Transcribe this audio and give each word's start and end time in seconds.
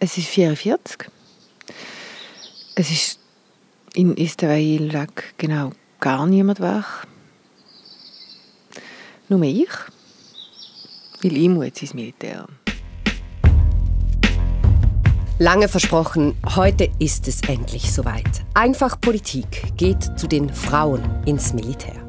Es 0.00 0.16
ist 0.16 0.28
44. 0.28 1.10
Es 2.76 2.90
ist 2.90 3.18
in 3.94 4.16
Israel 4.16 4.92
genau 5.36 5.72
gar 5.98 6.24
niemand 6.24 6.60
wach. 6.60 7.04
Nur 9.28 9.40
ich. 9.50 9.70
Weil 11.20 11.36
ich 11.36 11.48
jetzt 11.64 11.82
ins 11.82 11.94
Militär. 11.94 12.46
Lange 15.40 15.68
versprochen, 15.68 16.36
heute 16.54 16.88
ist 17.00 17.26
es 17.26 17.40
endlich 17.48 17.92
soweit. 17.92 18.44
Einfach 18.54 19.00
Politik 19.00 19.76
geht 19.76 20.16
zu 20.16 20.28
den 20.28 20.48
Frauen 20.48 21.02
ins 21.26 21.52
Militär. 21.52 22.07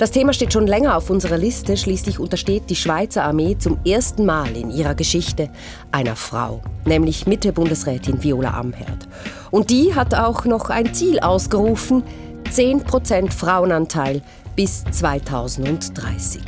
Das 0.00 0.12
Thema 0.12 0.32
steht 0.32 0.54
schon 0.54 0.66
länger 0.66 0.96
auf 0.96 1.10
unserer 1.10 1.36
Liste. 1.36 1.76
Schließlich 1.76 2.18
untersteht 2.18 2.70
die 2.70 2.74
Schweizer 2.74 3.22
Armee 3.22 3.58
zum 3.58 3.76
ersten 3.84 4.24
Mal 4.24 4.56
in 4.56 4.70
ihrer 4.70 4.94
Geschichte 4.94 5.50
einer 5.92 6.16
Frau, 6.16 6.62
nämlich 6.86 7.26
Mitte-Bundesrätin 7.26 8.22
Viola 8.22 8.58
Amherd. 8.58 9.06
Und 9.50 9.68
die 9.68 9.94
hat 9.94 10.14
auch 10.14 10.46
noch 10.46 10.70
ein 10.70 10.94
Ziel 10.94 11.20
ausgerufen: 11.20 12.02
10% 12.50 13.30
Frauenanteil 13.30 14.22
bis 14.56 14.84
2030. 14.90 16.44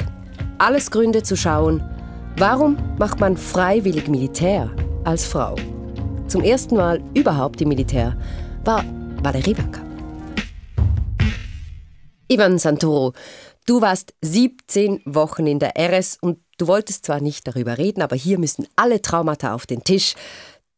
Alles 0.56 0.90
Gründe 0.90 1.22
zu 1.22 1.36
schauen, 1.36 1.84
warum 2.38 2.78
macht 2.98 3.20
man 3.20 3.36
freiwillig 3.36 4.08
Militär 4.08 4.70
als 5.04 5.26
Frau? 5.26 5.56
Zum 6.26 6.42
ersten 6.42 6.76
Mal 6.76 7.02
überhaupt 7.12 7.60
im 7.60 7.68
Militär 7.68 8.16
war 8.64 8.82
Valerie 9.22 9.58
Wacker. 9.58 9.82
Ivan 12.32 12.56
Santoro, 12.56 13.12
du 13.66 13.80
warst 13.80 14.14
17 14.22 15.02
Wochen 15.04 15.46
in 15.46 15.58
der 15.58 15.74
RS 15.78 16.18
und 16.20 16.38
du 16.58 16.66
wolltest 16.66 17.06
zwar 17.06 17.20
nicht 17.20 17.46
darüber 17.46 17.78
reden, 17.78 18.02
aber 18.02 18.16
hier 18.16 18.38
müssen 18.38 18.66
alle 18.76 19.02
Traumata 19.02 19.54
auf 19.54 19.66
den 19.66 19.84
Tisch. 19.84 20.14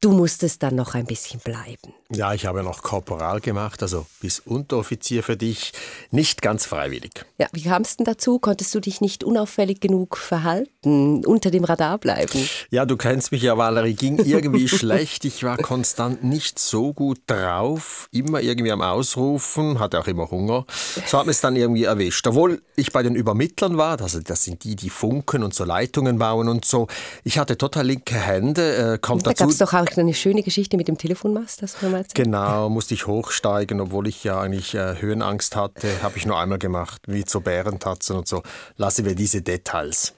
Du 0.04 0.12
musstest 0.12 0.62
dann 0.62 0.74
noch 0.74 0.94
ein 0.94 1.06
bisschen 1.06 1.40
bleiben. 1.40 1.94
Ja, 2.10 2.34
ich 2.34 2.44
habe 2.44 2.62
noch 2.62 2.82
Korporal 2.82 3.40
gemacht, 3.40 3.82
also 3.82 4.04
bis 4.20 4.38
Unteroffizier 4.38 5.22
für 5.22 5.38
dich. 5.38 5.72
Nicht 6.10 6.42
ganz 6.42 6.66
freiwillig. 6.66 7.24
Ja, 7.38 7.46
wie 7.52 7.62
kam 7.62 7.80
es 7.80 7.96
denn 7.96 8.04
dazu? 8.04 8.38
Konntest 8.38 8.74
du 8.74 8.80
dich 8.80 9.00
nicht 9.00 9.24
unauffällig 9.24 9.80
genug 9.80 10.18
verhalten, 10.18 11.24
unter 11.24 11.50
dem 11.50 11.64
Radar 11.64 11.96
bleiben? 11.96 12.46
Ja, 12.70 12.84
du 12.84 12.98
kennst 12.98 13.32
mich 13.32 13.40
ja, 13.40 13.56
Valerie. 13.56 13.94
Ging 13.94 14.18
irgendwie 14.18 14.68
schlecht. 14.68 15.24
Ich 15.24 15.42
war 15.42 15.56
konstant 15.56 16.22
nicht 16.22 16.58
so 16.58 16.92
gut 16.92 17.20
drauf. 17.26 18.08
Immer 18.12 18.42
irgendwie 18.42 18.72
am 18.72 18.82
Ausrufen, 18.82 19.78
hatte 19.78 19.98
auch 19.98 20.06
immer 20.06 20.30
Hunger. 20.30 20.66
So 21.06 21.18
hat 21.18 21.24
mir 21.24 21.32
es 21.32 21.40
dann 21.40 21.56
irgendwie 21.56 21.84
erwischt. 21.84 22.26
Obwohl 22.26 22.60
ich 22.76 22.92
bei 22.92 23.02
den 23.02 23.14
Übermittlern 23.14 23.78
war, 23.78 23.98
also 24.02 24.20
das 24.20 24.44
sind 24.44 24.64
die, 24.64 24.76
die 24.76 24.90
funken 24.90 25.42
und 25.42 25.54
so 25.54 25.64
Leitungen 25.64 26.18
bauen 26.18 26.50
und 26.50 26.66
so. 26.66 26.88
Ich 27.24 27.38
hatte 27.38 27.56
total 27.56 27.86
linke 27.86 28.16
Hände. 28.16 28.94
Äh, 28.94 28.98
kommt 28.98 29.26
da 29.26 29.32
gab 29.32 29.48
es 29.48 29.56
doch 29.56 29.72
auch 29.72 29.93
eine 30.00 30.14
schöne 30.14 30.42
Geschichte 30.42 30.76
mit 30.76 30.88
dem 30.88 30.98
Telefonmast, 30.98 31.62
das 31.62 31.80
wir 31.82 31.88
mal 31.88 31.98
erzählt. 31.98 32.14
Genau, 32.14 32.68
musste 32.68 32.94
ich 32.94 33.06
hochsteigen, 33.06 33.80
obwohl 33.80 34.08
ich 34.08 34.24
ja 34.24 34.40
eigentlich 34.40 34.74
äh, 34.74 35.00
Höhenangst 35.00 35.56
hatte, 35.56 36.02
habe 36.02 36.16
ich 36.18 36.26
nur 36.26 36.38
einmal 36.38 36.58
gemacht, 36.58 37.02
wie 37.06 37.24
zu 37.24 37.40
Bärentatzen 37.40 38.16
und 38.16 38.28
so. 38.28 38.42
Lassen 38.76 39.04
wir 39.04 39.14
diese 39.14 39.42
Details. 39.42 40.14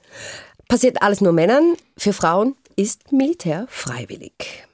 Passiert 0.67 1.01
alles 1.01 1.21
nur 1.21 1.31
Männern, 1.31 1.75
für 1.97 2.13
Frauen 2.13 2.55
ist 2.75 3.11
Militär 3.11 3.67
freiwillig. 3.69 4.67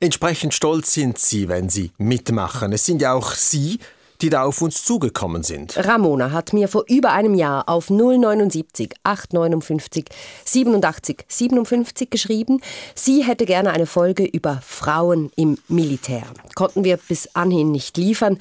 Entsprechend 0.00 0.54
stolz 0.54 0.94
sind 0.94 1.18
sie, 1.18 1.48
wenn 1.48 1.68
sie 1.68 1.92
mitmachen. 1.98 2.72
Es 2.72 2.86
sind 2.86 3.02
ja 3.02 3.12
auch 3.12 3.32
sie, 3.32 3.78
die 4.20 4.30
da 4.30 4.44
auf 4.44 4.62
uns 4.62 4.84
zugekommen 4.84 5.42
sind. 5.42 5.76
Ramona 5.76 6.30
hat 6.32 6.52
mir 6.52 6.68
vor 6.68 6.84
über 6.88 7.12
einem 7.12 7.34
Jahr 7.34 7.68
auf 7.68 7.90
079 7.90 8.94
859 9.02 10.06
87 10.44 11.24
57 11.28 12.10
geschrieben, 12.10 12.60
sie 12.94 13.24
hätte 13.24 13.46
gerne 13.46 13.70
eine 13.70 13.86
Folge 13.86 14.24
über 14.24 14.60
Frauen 14.64 15.30
im 15.36 15.58
Militär. 15.68 16.24
Konnten 16.54 16.84
wir 16.84 16.96
bis 16.96 17.34
anhin 17.34 17.72
nicht 17.72 17.96
liefern, 17.96 18.38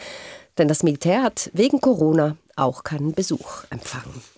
denn 0.58 0.68
das 0.68 0.84
Militär 0.84 1.24
hat 1.24 1.50
wegen 1.54 1.82
Corona 1.82 2.38
auch 2.56 2.84
keinen 2.84 3.14
Besuch 3.14 3.64
empfangen. 3.70 4.35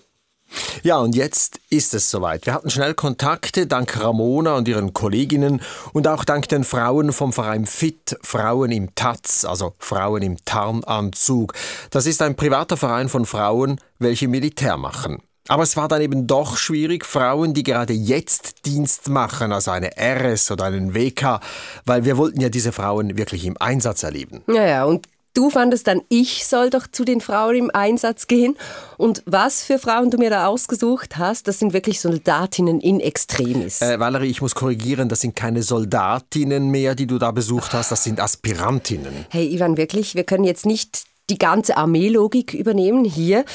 Ja, 0.83 0.97
und 0.97 1.15
jetzt 1.15 1.59
ist 1.69 1.93
es 1.93 2.09
soweit. 2.09 2.45
Wir 2.45 2.53
hatten 2.53 2.69
schnell 2.69 2.93
Kontakte, 2.93 3.67
dank 3.67 3.99
Ramona 3.99 4.55
und 4.55 4.67
ihren 4.67 4.93
Kolleginnen 4.93 5.61
und 5.93 6.07
auch 6.07 6.23
dank 6.23 6.47
den 6.47 6.63
Frauen 6.63 7.11
vom 7.11 7.33
Verein 7.33 7.65
FIT, 7.65 8.17
Frauen 8.21 8.71
im 8.71 8.95
Taz, 8.95 9.45
also 9.45 9.73
Frauen 9.79 10.21
im 10.21 10.37
Tarnanzug. 10.45 11.53
Das 11.91 12.05
ist 12.05 12.21
ein 12.21 12.35
privater 12.35 12.77
Verein 12.77 13.09
von 13.09 13.25
Frauen, 13.25 13.79
welche 13.99 14.27
Militär 14.27 14.77
machen. 14.77 15.21
Aber 15.49 15.63
es 15.63 15.77
war 15.77 15.87
dann 15.87 16.01
eben 16.01 16.27
doch 16.27 16.57
schwierig, 16.57 17.05
Frauen, 17.05 17.53
die 17.53 17.63
gerade 17.63 17.93
jetzt 17.93 18.65
Dienst 18.65 19.07
machen, 19.07 19.53
also 19.53 19.71
eine 19.71 19.91
RS 19.97 20.51
oder 20.51 20.65
einen 20.65 20.93
WK, 20.93 21.39
weil 21.85 22.03
wir 22.03 22.17
wollten 22.17 22.41
ja 22.41 22.49
diese 22.49 22.73
Frauen 22.73 23.17
wirklich 23.17 23.45
im 23.45 23.55
Einsatz 23.57 24.03
erleben. 24.03 24.43
Ja, 24.47 24.65
ja, 24.65 24.85
und 24.85 25.07
Du 25.37 25.51
fandest 25.51 25.85
dann, 25.85 26.01
ich 26.09 26.47
soll 26.47 26.71
doch 26.71 26.87
zu 26.87 27.05
den 27.05 27.21
Frauen 27.21 27.55
im 27.55 27.69
Einsatz 27.71 28.25
gehen. 28.25 28.57
Und 28.97 29.21
was 29.27 29.61
für 29.61 29.77
Frauen 29.77 30.09
du 30.09 30.17
mir 30.17 30.31
da 30.31 30.47
ausgesucht 30.47 31.19
hast, 31.19 31.47
das 31.47 31.59
sind 31.59 31.73
wirklich 31.73 32.01
Soldatinnen 32.01 32.79
in 32.79 32.99
Extremis. 32.99 33.83
Äh, 33.83 33.99
Valerie, 33.99 34.31
ich 34.31 34.41
muss 34.41 34.55
korrigieren, 34.55 35.09
das 35.09 35.19
sind 35.19 35.35
keine 35.35 35.61
Soldatinnen 35.61 36.71
mehr, 36.71 36.95
die 36.95 37.05
du 37.05 37.19
da 37.19 37.29
besucht 37.29 37.73
hast, 37.73 37.91
das 37.91 38.03
sind 38.03 38.19
Aspirantinnen. 38.19 39.27
Hey 39.29 39.53
Ivan, 39.53 39.77
wirklich, 39.77 40.15
wir 40.15 40.23
können 40.23 40.43
jetzt 40.43 40.65
nicht 40.65 41.03
die 41.29 41.37
ganze 41.37 41.77
Armeelogik 41.77 42.55
übernehmen 42.55 43.05
hier. 43.05 43.45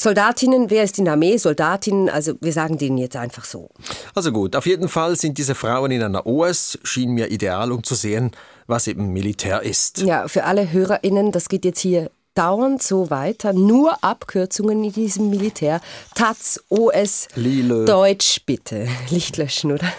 Soldatinnen, 0.00 0.70
wer 0.70 0.84
ist 0.84 0.98
in 0.98 1.04
der 1.04 1.14
Armee? 1.14 1.36
Soldatinnen, 1.36 2.08
also 2.08 2.32
wir 2.40 2.54
sagen 2.54 2.78
denen 2.78 2.96
jetzt 2.96 3.16
einfach 3.16 3.44
so. 3.44 3.68
Also 4.14 4.32
gut, 4.32 4.56
auf 4.56 4.64
jeden 4.64 4.88
Fall 4.88 5.16
sind 5.16 5.36
diese 5.36 5.54
Frauen 5.54 5.90
in 5.90 6.02
einer 6.02 6.24
OS, 6.24 6.78
schien 6.82 7.10
mir 7.10 7.30
ideal, 7.30 7.72
um 7.72 7.82
zu 7.82 7.94
sehen, 7.94 8.30
was 8.68 8.86
eben 8.86 9.12
Militär 9.12 9.62
ist. 9.62 9.98
Ja, 9.98 10.28
für 10.28 10.44
alle 10.44 10.70
HörerInnen, 10.70 11.32
das 11.32 11.48
geht 11.48 11.64
jetzt 11.64 11.80
hier 11.80 12.10
dauernd 12.34 12.82
so 12.82 13.10
weiter. 13.10 13.52
Nur 13.52 14.04
Abkürzungen 14.04 14.84
in 14.84 14.92
diesem 14.92 15.28
Militär. 15.30 15.80
Taz, 16.14 16.62
OS, 16.68 17.26
Lille. 17.34 17.84
Deutsch, 17.84 18.42
bitte. 18.46 18.86
Licht 19.10 19.38
löschen, 19.38 19.72
oder? 19.72 19.92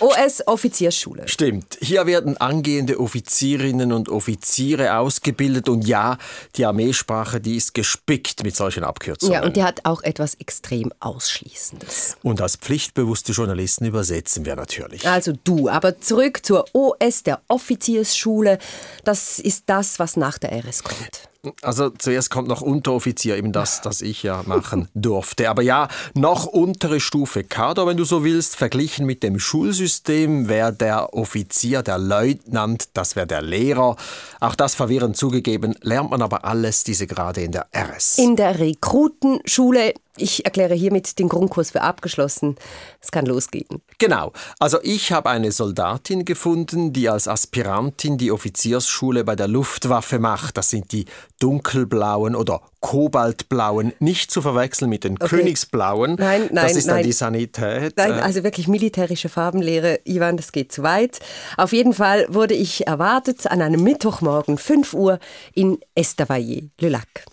OS-Offiziersschule. 0.00 1.26
Stimmt. 1.26 1.78
Hier 1.80 2.06
werden 2.06 2.36
angehende 2.36 3.00
Offizierinnen 3.00 3.92
und 3.92 4.08
Offiziere 4.08 4.96
ausgebildet 4.96 5.68
und 5.68 5.86
ja, 5.86 6.18
die 6.56 6.66
Armeesprache, 6.66 7.40
die 7.40 7.56
ist 7.56 7.74
gespickt 7.74 8.44
mit 8.44 8.54
solchen 8.54 8.84
Abkürzungen. 8.84 9.34
Ja, 9.34 9.44
und 9.44 9.56
die 9.56 9.64
hat 9.64 9.80
auch 9.84 10.02
etwas 10.02 10.34
extrem 10.34 10.92
Ausschließendes. 11.00 12.16
Und 12.22 12.40
als 12.40 12.56
pflichtbewusste 12.56 13.32
Journalisten 13.32 13.86
übersetzen 13.86 14.44
wir 14.44 14.56
natürlich. 14.56 15.08
Also 15.08 15.32
du, 15.44 15.68
aber 15.68 16.00
zurück 16.00 16.44
zur 16.44 16.66
OS, 16.74 17.22
der 17.24 17.40
Offiziersschule. 17.48 18.58
Das 19.04 19.38
ist 19.38 19.64
das, 19.66 19.98
was 19.98 20.16
nach 20.16 20.38
der 20.38 20.52
RS 20.52 20.84
kommt. 20.84 21.27
Also 21.62 21.90
zuerst 21.90 22.30
kommt 22.30 22.48
noch 22.48 22.62
Unteroffizier, 22.62 23.36
eben 23.36 23.52
das, 23.52 23.80
das 23.80 24.02
ich 24.02 24.24
ja 24.24 24.42
machen 24.46 24.88
durfte. 24.94 25.48
Aber 25.48 25.62
ja, 25.62 25.86
noch 26.14 26.46
untere 26.46 26.98
Stufe 26.98 27.44
Kader, 27.44 27.86
wenn 27.86 27.96
du 27.96 28.04
so 28.04 28.24
willst, 28.24 28.56
verglichen 28.56 29.06
mit 29.06 29.22
dem 29.22 29.38
Schulsystem 29.38 30.48
wäre 30.48 30.72
der 30.72 31.14
Offizier, 31.14 31.82
der 31.82 31.98
Leutnant, 31.98 32.88
das 32.94 33.14
wäre 33.14 33.28
der 33.28 33.42
Lehrer. 33.42 33.96
Auch 34.40 34.56
das 34.56 34.74
verwirrend 34.74 35.16
zugegeben, 35.16 35.76
lernt 35.80 36.10
man 36.10 36.22
aber 36.22 36.44
alles 36.44 36.82
diese 36.82 37.06
Grade 37.06 37.42
in 37.42 37.52
der 37.52 37.68
RS. 37.72 38.18
In 38.18 38.34
der 38.34 38.58
Rekrutenschule 38.58 39.94
ich 40.18 40.44
erkläre 40.44 40.74
hiermit 40.74 41.18
den 41.18 41.28
Grundkurs 41.28 41.70
für 41.70 41.82
abgeschlossen. 41.82 42.56
Es 43.00 43.10
kann 43.10 43.26
losgehen. 43.26 43.82
Genau. 43.98 44.32
Also 44.58 44.78
ich 44.82 45.12
habe 45.12 45.30
eine 45.30 45.52
Soldatin 45.52 46.24
gefunden, 46.24 46.92
die 46.92 47.08
als 47.08 47.28
Aspirantin 47.28 48.18
die 48.18 48.30
Offiziersschule 48.30 49.24
bei 49.24 49.36
der 49.36 49.48
Luftwaffe 49.48 50.18
macht. 50.18 50.56
Das 50.56 50.70
sind 50.70 50.92
die 50.92 51.06
dunkelblauen 51.40 52.34
oder 52.34 52.62
kobaltblauen, 52.80 53.92
nicht 53.98 54.30
zu 54.30 54.40
verwechseln 54.42 54.88
mit 54.88 55.04
den 55.04 55.14
okay. 55.14 55.28
königsblauen. 55.28 56.16
Nein, 56.18 56.48
nein, 56.52 56.66
Das 56.66 56.76
ist 56.76 56.86
nein. 56.86 56.96
dann 56.96 57.04
die 57.04 57.12
Sanität. 57.12 57.96
Nein, 57.96 58.12
also 58.14 58.44
wirklich 58.44 58.68
militärische 58.68 59.28
Farbenlehre. 59.28 60.00
Ivan, 60.04 60.36
das 60.36 60.52
geht 60.52 60.72
zu 60.72 60.82
weit. 60.82 61.18
Auf 61.56 61.72
jeden 61.72 61.92
Fall 61.92 62.26
wurde 62.28 62.54
ich 62.54 62.86
erwartet 62.86 63.50
an 63.50 63.62
einem 63.62 63.82
Mittwochmorgen 63.82 64.58
5 64.58 64.94
Uhr 64.94 65.18
in 65.54 65.78
Estavayer, 65.94 66.62
Le 66.80 66.88
Lac. 66.88 67.24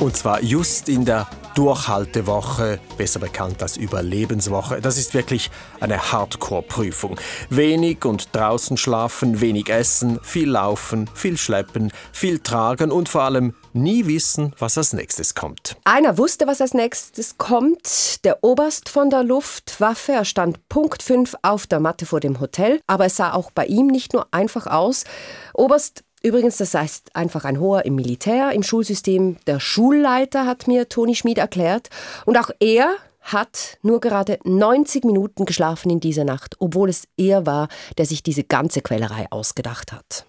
Und 0.00 0.16
zwar 0.16 0.42
just 0.42 0.88
in 0.88 1.04
der 1.04 1.28
Durchhaltewoche, 1.54 2.80
besser 2.96 3.20
bekannt 3.20 3.62
als 3.62 3.76
Überlebenswoche. 3.76 4.80
Das 4.80 4.96
ist 4.96 5.12
wirklich 5.12 5.50
eine 5.78 6.10
Hardcore-Prüfung. 6.10 7.20
Wenig 7.50 8.06
und 8.06 8.34
draußen 8.34 8.78
schlafen, 8.78 9.42
wenig 9.42 9.68
essen, 9.68 10.18
viel 10.22 10.48
laufen, 10.48 11.10
viel 11.12 11.36
schleppen, 11.36 11.92
viel 12.12 12.38
tragen 12.38 12.90
und 12.90 13.10
vor 13.10 13.24
allem 13.24 13.54
nie 13.74 14.06
wissen, 14.06 14.54
was 14.58 14.78
als 14.78 14.94
nächstes 14.94 15.34
kommt. 15.34 15.76
Einer 15.84 16.16
wusste, 16.16 16.46
was 16.46 16.62
als 16.62 16.72
nächstes 16.72 17.36
kommt. 17.36 18.24
Der 18.24 18.42
Oberst 18.42 18.88
von 18.88 19.10
der 19.10 19.22
Luftwaffe. 19.22 20.12
Er 20.12 20.24
stand 20.24 20.66
Punkt 20.70 21.02
5 21.02 21.36
auf 21.42 21.66
der 21.66 21.80
Matte 21.80 22.06
vor 22.06 22.20
dem 22.20 22.40
Hotel. 22.40 22.80
Aber 22.86 23.04
es 23.04 23.16
sah 23.16 23.34
auch 23.34 23.50
bei 23.50 23.66
ihm 23.66 23.88
nicht 23.88 24.14
nur 24.14 24.28
einfach 24.30 24.66
aus. 24.66 25.04
Oberst, 25.52 26.04
Übrigens, 26.22 26.58
das 26.58 26.74
heißt 26.74 27.16
einfach 27.16 27.44
ein 27.44 27.60
hoher 27.60 27.86
im 27.86 27.94
Militär, 27.94 28.52
im 28.52 28.62
Schulsystem. 28.62 29.36
Der 29.46 29.58
Schulleiter 29.58 30.46
hat 30.46 30.68
mir 30.68 30.88
Toni 30.88 31.14
Schmid 31.14 31.38
erklärt. 31.38 31.88
Und 32.26 32.36
auch 32.36 32.50
er 32.60 32.96
hat 33.22 33.78
nur 33.82 34.00
gerade 34.00 34.38
90 34.44 35.04
Minuten 35.04 35.46
geschlafen 35.46 35.90
in 35.90 36.00
dieser 36.00 36.24
Nacht, 36.24 36.56
obwohl 36.58 36.88
es 36.88 37.04
er 37.16 37.46
war, 37.46 37.68
der 37.96 38.06
sich 38.06 38.22
diese 38.22 38.44
ganze 38.44 38.82
Quälerei 38.82 39.26
ausgedacht 39.30 39.92
hat. 39.92 40.26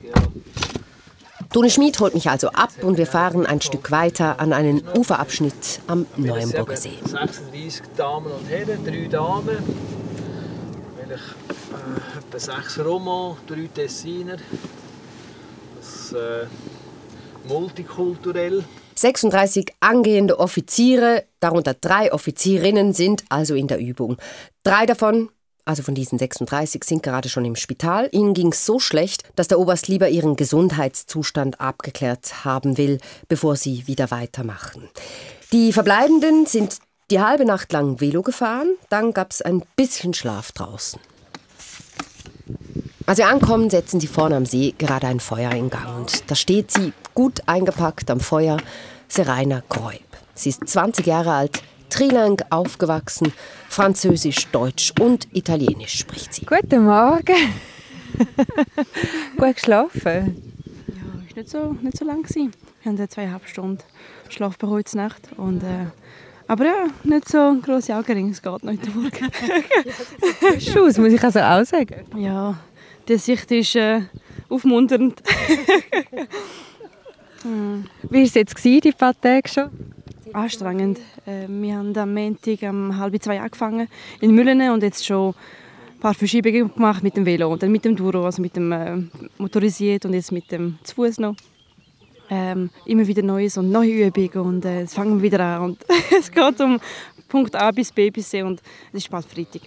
Toni 1.51 1.69
Schmid 1.69 1.99
holt 1.99 2.13
mich 2.13 2.29
also 2.29 2.49
ab 2.49 2.71
und 2.81 2.97
wir 2.97 3.07
fahren 3.07 3.45
ein 3.45 3.59
Stück 3.59 3.91
weiter 3.91 4.39
an 4.39 4.53
einen 4.53 4.83
Uferabschnitt 4.95 5.81
am 5.87 6.05
Neuenburger 6.15 6.77
See. 6.77 6.97
36 7.03 7.81
Damen 7.97 8.31
und 8.31 8.47
Herren, 8.47 8.85
drei 8.85 9.07
Damen, 9.07 9.57
vielleicht 10.95 11.23
äh, 11.73 12.19
etwa 12.19 12.39
sechs 12.39 12.79
Roman, 12.79 13.35
drei 13.47 13.67
Tessiner. 13.73 14.37
Äh, 16.13 16.47
multikulturell. 17.47 18.63
36 18.95 19.73
angehende 19.79 20.39
Offiziere, 20.39 21.25
darunter 21.39 21.73
drei 21.73 22.13
Offizierinnen, 22.13 22.93
sind 22.93 23.23
also 23.29 23.55
in 23.55 23.67
der 23.67 23.79
Übung. 23.79 24.17
Drei 24.63 24.85
davon, 24.85 25.29
also 25.65 25.81
von 25.81 25.95
diesen 25.95 26.19
36, 26.19 26.83
sind 26.83 27.03
gerade 27.03 27.29
schon 27.29 27.45
im 27.45 27.55
Spital. 27.55 28.09
Ihnen 28.11 28.33
ging 28.33 28.51
es 28.51 28.65
so 28.65 28.79
schlecht, 28.79 29.23
dass 29.35 29.47
der 29.47 29.59
Oberst 29.59 29.87
lieber 29.87 30.09
ihren 30.09 30.35
Gesundheitszustand 30.35 31.59
abgeklärt 31.59 32.45
haben 32.45 32.77
will, 32.77 32.99
bevor 33.27 33.55
sie 33.55 33.87
wieder 33.87 34.11
weitermachen. 34.11 34.89
Die 35.51 35.73
Verbleibenden 35.73 36.45
sind 36.45 36.77
die 37.09 37.19
halbe 37.19 37.45
Nacht 37.45 37.73
lang 37.73 37.99
Velo 37.99 38.21
gefahren, 38.21 38.75
dann 38.89 39.13
gab 39.13 39.31
es 39.31 39.41
ein 39.41 39.63
bisschen 39.75 40.13
Schlaf 40.13 40.51
draußen. 40.51 40.99
Als 43.05 43.17
wir 43.17 43.27
ankommen, 43.27 43.69
setzen 43.69 43.99
sie 43.99 44.07
vorne 44.07 44.35
am 44.35 44.45
See 44.45 44.73
gerade 44.77 45.07
ein 45.07 45.19
Feuer 45.19 45.51
in 45.51 45.69
Gang. 45.69 45.97
Und 45.97 46.29
da 46.29 46.35
steht 46.35 46.71
sie, 46.71 46.93
gut 47.13 47.41
eingepackt 47.47 48.09
am 48.11 48.19
Feuer, 48.19 48.57
Serena 49.07 49.61
Kreub. 49.67 50.01
Sie 50.33 50.49
ist 50.49 50.67
20 50.67 51.05
Jahre 51.07 51.31
alt, 51.31 51.63
trilang 51.89 52.41
aufgewachsen, 52.49 53.33
Französisch, 53.69 54.47
Deutsch 54.47 54.93
und 54.99 55.27
Italienisch 55.35 55.97
spricht 55.99 56.33
sie. 56.33 56.45
Guten 56.45 56.85
Morgen. 56.85 57.35
Gut 59.37 59.55
geschlafen? 59.55 60.53
Ja, 60.87 61.27
ist 61.27 61.35
nicht 61.35 61.49
so, 61.49 61.75
nicht 61.81 61.97
so 61.97 62.05
lang 62.05 62.23
gewesen. 62.23 62.51
Wir 62.83 62.91
haben 62.91 63.09
zweieinhalb 63.09 63.47
Stunden 63.47 63.83
Schlaf 64.29 64.57
bei 64.57 64.67
heute 64.67 64.97
Nacht 64.97 65.29
und 65.37 65.63
äh, 65.63 65.87
aber 66.47 66.65
ja, 66.65 66.87
nicht 67.03 67.29
so 67.29 67.55
grosse 67.61 67.95
Augenringe, 67.95 68.31
es 68.31 68.41
geht 68.41 68.51
heute 68.51 68.89
Morgen. 68.89 69.31
Aus, 70.77 70.97
muss 70.97 71.13
ich 71.13 71.23
also 71.23 71.39
auch 71.39 71.63
sagen. 71.63 72.05
Ja, 72.17 72.57
die 73.11 73.17
Sicht 73.17 73.51
ist 73.51 73.75
äh, 73.75 74.01
aufmunternd. 74.49 75.21
hm. 77.41 77.85
Wie 78.09 78.17
war 78.17 78.23
es 78.23 78.33
jetzt, 78.33 78.63
die 78.63 78.91
paar 78.93 79.19
Tage 79.19 79.49
schon? 79.49 79.69
Anstrengend. 80.31 80.99
Äh, 81.25 81.47
wir 81.49 81.75
haben 81.75 81.97
am 81.97 82.13
Montag 82.13 82.61
um 82.63 82.97
halb 82.97 83.21
zwei 83.21 83.41
angefangen 83.41 83.89
in 84.21 84.33
Müllene 84.33 84.71
und 84.71 84.81
jetzt 84.81 85.05
schon 85.05 85.33
ein 85.33 85.99
paar 85.99 86.13
Verschiebungen 86.13 86.73
gemacht 86.73 87.03
mit 87.03 87.17
dem 87.17 87.25
Velo 87.25 87.51
und 87.51 87.61
dann 87.61 87.71
mit 87.71 87.83
dem 87.83 87.97
Duro, 87.97 88.23
also 88.23 88.41
mit 88.41 88.55
dem 88.55 88.71
äh, 88.71 88.97
motorisiert 89.37 90.05
und 90.05 90.13
jetzt 90.13 90.31
mit 90.31 90.49
dem 90.49 90.79
zu 90.83 90.95
Fuß 90.95 91.19
noch. 91.19 91.35
Ähm, 92.29 92.69
immer 92.85 93.05
wieder 93.05 93.23
Neues 93.23 93.57
und 93.57 93.69
neue 93.71 94.07
Übungen 94.07 94.47
und 94.47 94.63
äh, 94.63 94.81
jetzt 94.81 94.93
fangen 94.93 95.17
wir 95.17 95.23
wieder 95.23 95.41
an 95.41 95.63
und 95.63 95.85
es 96.17 96.31
geht 96.31 96.61
um 96.61 96.79
Punkt 97.27 97.57
A 97.57 97.71
bis 97.71 97.91
B 97.91 98.09
bis 98.09 98.29
C 98.29 98.41
und 98.41 98.61
es 98.93 99.03
ist 99.03 99.11
bald 99.11 99.25
Freitag. 99.25 99.63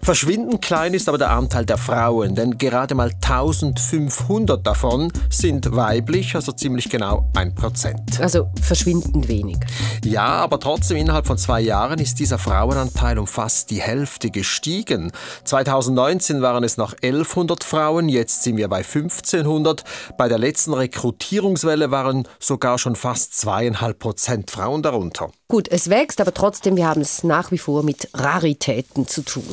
Verschwindend 0.00 0.62
klein 0.62 0.94
ist 0.94 1.08
aber 1.08 1.18
der 1.18 1.30
Anteil 1.30 1.66
der 1.66 1.76
Frauen, 1.76 2.36
denn 2.36 2.56
gerade 2.56 2.94
mal 2.94 3.10
1500 3.10 4.64
davon 4.64 5.10
sind 5.28 5.74
weiblich, 5.74 6.36
also 6.36 6.52
ziemlich 6.52 6.88
genau 6.88 7.28
ein 7.34 7.52
Prozent. 7.52 8.20
Also 8.20 8.48
verschwindend 8.62 9.26
wenig. 9.26 9.58
Ja, 10.04 10.36
aber 10.36 10.60
trotzdem 10.60 10.98
innerhalb 10.98 11.26
von 11.26 11.36
zwei 11.36 11.60
Jahren 11.60 11.98
ist 11.98 12.20
dieser 12.20 12.38
Frauenanteil 12.38 13.07
Frauenanteil 13.08 13.18
um 13.18 13.26
fast 13.26 13.70
die 13.70 13.80
Hälfte 13.80 14.30
gestiegen. 14.30 15.12
2019 15.44 16.42
waren 16.42 16.64
es 16.64 16.76
noch 16.76 16.92
1100 16.92 17.64
Frauen, 17.64 18.08
jetzt 18.08 18.42
sind 18.42 18.56
wir 18.56 18.68
bei 18.68 18.78
1500. 18.78 19.84
Bei 20.16 20.28
der 20.28 20.38
letzten 20.38 20.74
Rekrutierungswelle 20.74 21.90
waren 21.90 22.28
sogar 22.38 22.78
schon 22.78 22.96
fast 22.96 23.38
zweieinhalb 23.38 23.98
Prozent 23.98 24.50
Frauen 24.50 24.82
darunter. 24.82 25.30
Gut, 25.48 25.68
es 25.68 25.88
wächst, 25.88 26.20
aber 26.20 26.34
trotzdem, 26.34 26.76
wir 26.76 26.86
haben 26.86 27.00
es 27.00 27.24
nach 27.24 27.50
wie 27.50 27.58
vor 27.58 27.82
mit 27.82 28.08
Raritäten 28.14 29.06
zu 29.06 29.22
tun. 29.22 29.44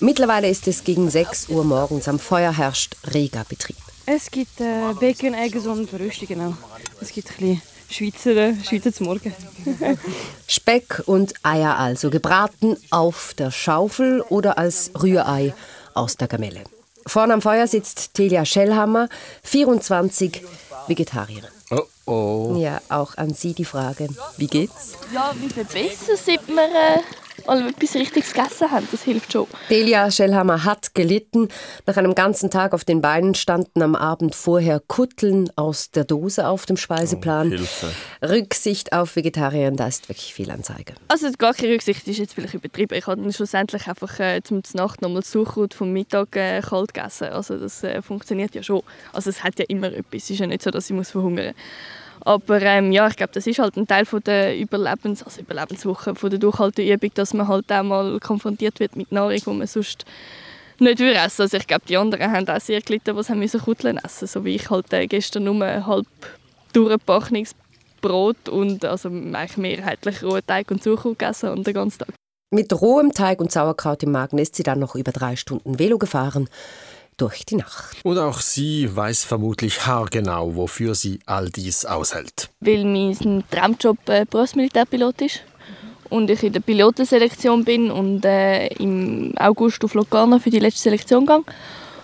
Mittlerweile 0.00 0.48
ist 0.48 0.66
es 0.68 0.84
gegen 0.84 1.10
6 1.10 1.48
Uhr 1.48 1.64
morgens. 1.64 2.08
Am 2.08 2.18
Feuer 2.18 2.52
herrscht 2.52 2.96
reger 3.12 3.44
Betrieb. 3.48 3.76
Es 4.06 4.30
gibt 4.30 4.60
äh, 4.60 4.94
Bacon, 4.98 5.34
Eggs 5.34 5.66
und 5.66 5.90
Brüste, 5.90 6.26
genau. 6.26 6.54
Es 7.00 7.12
gibt 7.12 7.30
ein 7.30 7.36
bisschen 7.36 7.62
Schweizer, 7.92 8.54
Schweizer 8.64 8.92
zum 8.92 9.06
Morgen. 9.06 9.34
Speck 10.48 11.02
und 11.06 11.34
Eier 11.42 11.76
also, 11.76 12.08
gebraten 12.08 12.76
auf 12.90 13.34
der 13.34 13.50
Schaufel 13.50 14.22
oder 14.22 14.56
als 14.56 14.90
Rührei 15.00 15.54
aus 15.92 16.16
der 16.16 16.28
Gamelle. 16.28 16.64
Vorne 17.06 17.34
am 17.34 17.42
Feuer 17.42 17.66
sitzt 17.66 18.14
Telia 18.14 18.44
Schellhammer, 18.44 19.08
24 19.42 20.42
Vegetarierin. 20.86 21.50
Oh 21.70 21.82
oh. 22.06 22.56
Ja, 22.58 22.80
auch 22.88 23.16
an 23.16 23.34
Sie 23.34 23.52
die 23.52 23.64
Frage. 23.64 24.08
Wie 24.36 24.46
geht's? 24.46 24.92
Ja, 25.12 25.34
wie 25.38 25.48
viel 25.48 25.64
besser, 25.64 26.16
seit 26.16 26.46
wir 26.48 26.64
äh, 26.64 27.00
mal 27.46 27.68
etwas 27.68 27.94
Richtiges 27.94 28.32
gegessen 28.32 28.70
haben. 28.70 28.88
Das 28.90 29.02
hilft 29.02 29.32
schon. 29.32 29.46
Delia 29.70 30.10
Schellhammer 30.10 30.64
hat 30.64 30.94
gelitten. 30.94 31.48
Nach 31.86 31.96
einem 31.96 32.14
ganzen 32.14 32.50
Tag 32.50 32.72
auf 32.74 32.84
den 32.84 33.00
Beinen 33.00 33.34
standen 33.34 33.82
am 33.82 33.94
Abend 33.94 34.34
vorher 34.34 34.80
Kutteln 34.80 35.50
aus 35.56 35.90
der 35.90 36.04
Dose 36.04 36.46
auf 36.46 36.66
dem 36.66 36.76
Speiseplan. 36.76 37.48
Oh, 37.48 37.56
Hilfe. 37.56 37.90
Rücksicht 38.22 38.92
auf 38.92 39.16
Vegetarier, 39.16 39.70
da 39.72 39.86
ist 39.86 40.08
wirklich 40.08 40.34
viel 40.34 40.50
Anzeige. 40.50 40.94
Also 41.08 41.28
gar 41.38 41.54
keine 41.54 41.74
Rücksicht 41.74 42.06
ist 42.06 42.18
jetzt 42.18 42.34
vielleicht 42.34 42.54
übertrieben. 42.54 42.96
Ich 42.96 43.06
habe 43.06 43.32
schlussendlich 43.32 43.86
einfach 43.86 44.18
äh, 44.20 44.40
zum 44.42 44.62
Nacht 44.74 45.02
nochmal 45.02 45.22
Suchrut 45.22 45.74
vom 45.74 45.92
Mittag 45.92 46.36
äh, 46.36 46.60
kalt 46.60 46.94
gegessen. 46.94 47.28
Also 47.28 47.56
das 47.56 47.82
äh, 47.82 48.02
funktioniert 48.02 48.54
ja 48.54 48.62
schon. 48.62 48.82
Also 49.12 49.30
es 49.30 49.42
hat 49.42 49.58
ja 49.58 49.64
immer 49.68 49.92
etwas. 49.92 50.24
Es 50.24 50.30
ist 50.30 50.38
ja 50.38 50.46
nicht 50.46 50.62
so, 50.62 50.70
dass 50.70 50.88
ich 50.88 50.96
muss 50.96 51.10
verhungern 51.10 51.54
aber 52.24 52.62
ähm, 52.62 52.92
ja, 52.92 53.06
ich 53.08 53.16
glaube, 53.16 53.32
das 53.32 53.46
ist 53.46 53.58
halt 53.58 53.76
ein 53.76 53.86
Teil 53.86 54.04
von 54.04 54.22
der 54.22 54.58
Überlebens 54.58 55.22
also 55.22 55.40
Überlebenswoche, 55.40 56.14
von 56.14 56.30
der 56.30 56.38
Durchhalteübung, 56.38 57.10
dass 57.14 57.34
man 57.34 57.48
halt 57.48 57.70
auch 57.72 57.82
mal 57.82 58.18
konfrontiert 58.20 58.80
wird 58.80 58.96
mit 58.96 59.12
Nahrung, 59.12 59.36
die 59.36 59.50
man 59.50 59.66
sonst 59.66 60.04
nicht 60.78 61.00
essen. 61.00 61.42
Also 61.42 61.56
ich 61.56 61.66
glaube, 61.66 61.84
die 61.88 61.96
anderen 61.96 62.30
haben 62.30 62.48
auch 62.48 62.60
sehr 62.60 62.80
gelitten, 62.80 63.16
was 63.16 63.30
haben 63.30 63.46
Kutteln 63.48 63.98
essen, 63.98 64.28
so 64.28 64.44
wie 64.44 64.56
ich 64.56 64.70
halt 64.70 64.92
äh, 64.92 65.06
gestern 65.06 65.44
nur 65.44 65.86
halb 65.86 66.06
durchgebackenes 66.72 67.54
Brot 68.00 68.48
und 68.48 68.84
also 68.84 69.08
eigentlich 69.08 69.56
mehrheitlich 69.56 70.22
rohen 70.22 70.44
Teig 70.46 70.70
und 70.70 70.82
Zucchern 70.82 71.12
gegessen 71.12 71.50
und 71.50 71.66
den 71.66 71.74
ganzen 71.74 72.00
Tag. 72.00 72.14
Mit 72.50 72.72
rohem 72.78 73.12
Teig 73.12 73.40
und 73.40 73.50
Sauerkraut 73.50 74.02
im 74.02 74.12
Magen 74.12 74.36
ist 74.38 74.56
sie 74.56 74.62
dann 74.62 74.78
noch 74.78 74.94
über 74.94 75.12
drei 75.12 75.36
Stunden 75.36 75.78
Velo 75.78 75.96
gefahren 75.98 76.48
durch 77.16 77.44
die 77.44 77.56
Nacht. 77.56 77.96
Und 78.04 78.18
auch 78.18 78.40
sie 78.40 78.94
weiß 78.94 79.24
vermutlich 79.24 79.86
haargenau, 79.86 80.56
wofür 80.56 80.94
sie 80.94 81.20
all 81.26 81.48
dies 81.50 81.84
aushält. 81.84 82.50
Weil 82.60 82.84
mein 82.84 83.44
Traumjob 83.50 83.98
äh, 84.08 84.24
Berufsmilitärpilot 84.28 85.22
ist 85.22 85.40
und 86.10 86.30
ich 86.30 86.42
in 86.42 86.52
der 86.52 86.60
Pilotenselektion 86.60 87.64
bin 87.64 87.90
und 87.90 88.24
äh, 88.24 88.66
im 88.74 89.32
August 89.38 89.84
auf 89.84 89.94
Locarno 89.94 90.38
für 90.38 90.50
die 90.50 90.58
letzte 90.58 90.82
Selektion 90.82 91.26
gehe. 91.26 91.42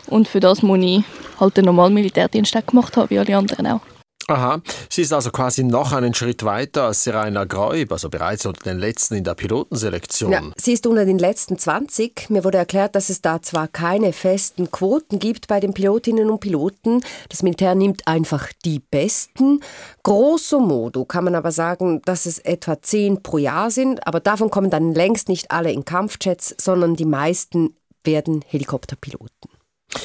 Und 0.07 0.27
für 0.27 0.41
das 0.41 0.62
muss 0.62 0.79
ich 0.81 1.05
halt 1.38 1.57
den 1.57 1.67
normalen 1.67 1.95
Militärdienst 1.95 2.57
gemacht 2.67 2.97
haben, 2.97 3.11
wie 3.11 3.19
alle 3.19 3.37
anderen 3.37 3.67
auch. 3.67 3.98
Aha, 4.31 4.61
sie 4.91 5.01
ist 5.01 5.13
also 5.15 5.31
quasi 5.31 5.65
noch 5.65 5.93
einen 5.93 6.13
Schritt 6.13 6.45
weiter 6.45 6.85
als 6.85 7.03
Serena 7.03 7.45
Greub, 7.45 7.91
also 7.91 8.11
bereits 8.11 8.45
unter 8.45 8.63
den 8.63 8.79
letzten 8.79 9.15
in 9.15 9.25
der 9.25 9.35
Pilotenselektion. 9.35 10.31
Ja, 10.31 10.43
sie 10.59 10.75
ist 10.75 10.87
unter 10.87 11.07
den 11.07 11.19
letzten 11.19 11.59
20. 11.59 12.29
Mir 12.29 12.45
wurde 12.45 12.59
erklärt, 12.59 12.95
dass 12.95 13.09
es 13.09 13.23
da 13.23 13.41
zwar 13.41 13.69
keine 13.69 14.13
festen 14.13 14.71
Quoten 14.71 15.19
gibt 15.19 15.49
bei 15.49 15.61
den 15.61 15.73
Pilotinnen 15.73 16.29
und 16.29 16.41
Piloten. 16.41 17.01
Das 17.31 17.43
Militär 17.43 17.75
nimmt 17.75 18.07
einfach 18.07 18.49
die 18.67 18.81
Besten. 18.81 19.61
Grosso 20.03 20.61
modo 20.61 21.07
kann 21.07 21.25
man 21.25 21.35
aber 21.35 21.51
sagen, 21.51 22.03
dass 22.05 22.27
es 22.27 22.39
etwa 22.39 22.83
10 22.83 23.23
pro 23.23 23.39
Jahr 23.39 23.71
sind, 23.71 24.07
aber 24.07 24.21
davon 24.21 24.51
kommen 24.51 24.69
dann 24.69 24.93
längst 24.93 25.31
nicht 25.31 25.51
alle 25.51 25.73
in 25.73 25.87
Kampfjets, 25.87 26.55
sondern 26.61 26.97
die 26.97 27.07
meisten 27.07 27.77
werden 28.05 28.45
Helikopterpiloten. 28.47 29.58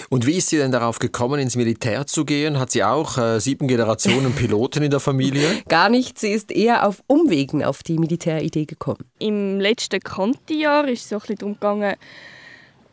Und 0.10 0.26
wie 0.26 0.38
ist 0.38 0.50
sie 0.50 0.58
denn 0.58 0.72
darauf 0.72 1.00
gekommen, 1.00 1.40
ins 1.40 1.56
Militär 1.56 2.08
zu 2.08 2.24
gehen? 2.24 2.58
Hat 2.58 2.72
sie 2.72 2.84
auch 2.84 3.18
äh, 3.18 3.40
sieben 3.40 3.68
Generationen 3.68 4.34
Piloten 4.34 4.84
in 4.84 4.92
der 4.92 5.00
Familie? 5.00 5.48
Gar 5.68 5.90
nicht. 5.90 6.18
Sie 6.20 6.32
ist 6.32 6.52
eher 6.52 6.88
auf 6.88 7.04
Umwegen 7.08 7.64
auf 7.64 7.84
die 7.84 7.98
Militäridee 7.98 8.66
gekommen. 8.66 9.06
Im 9.20 9.60
letzten 9.60 10.00
Kantijahr 10.00 10.88
ist 10.88 11.04
es 11.04 11.10
so 11.10 11.16
ein 11.16 11.20
bisschen 11.22 11.38
darum 11.38 11.54
gegangen, 11.56 11.96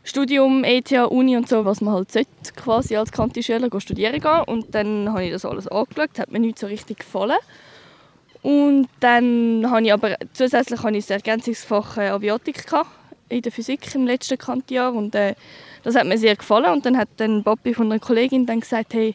Studium, 0.02 0.64
ETH, 0.64 0.90
Uni 0.92 1.36
und 1.36 1.48
so, 1.48 1.64
was 1.64 1.80
man 1.80 1.94
halt 1.94 2.10
sollte, 2.10 2.30
quasi 2.56 2.96
als 2.96 3.12
Kantischüler 3.12 3.68
studieren 3.80 4.20
gehen. 4.20 4.40
Und 4.46 4.74
dann 4.74 5.12
habe 5.12 5.26
ich 5.26 5.32
das 5.32 5.44
alles 5.44 5.68
angeschaut, 5.68 6.18
hat 6.18 6.32
mir 6.32 6.40
nicht 6.40 6.58
so 6.58 6.66
richtig 6.66 7.00
gefallen. 7.00 7.38
Und 8.42 8.88
dann 9.00 9.66
habe 9.70 9.82
ich 9.82 9.92
aber 9.92 10.16
zusätzlich 10.32 10.82
habe 10.82 10.96
ich 10.96 11.04
das 11.04 11.10
Ergänzungsfach 11.10 11.98
äh, 11.98 12.08
Aviatik 12.08 12.64
in 13.28 13.42
der 13.42 13.52
Physik 13.52 13.94
im 13.94 14.06
letzten 14.06 14.38
Kantijahr 14.38 14.94
und 14.94 15.14
äh, 15.14 15.34
das 15.82 15.94
hat 15.94 16.06
mir 16.06 16.18
sehr 16.18 16.36
gefallen 16.36 16.72
und 16.72 16.86
dann 16.86 16.96
hat 16.96 17.08
dann 17.16 17.42
Bobby 17.42 17.74
von 17.74 17.90
einer 17.90 18.00
Kollegin 18.00 18.46
dann 18.46 18.60
gesagt, 18.60 18.94
hey, 18.94 19.14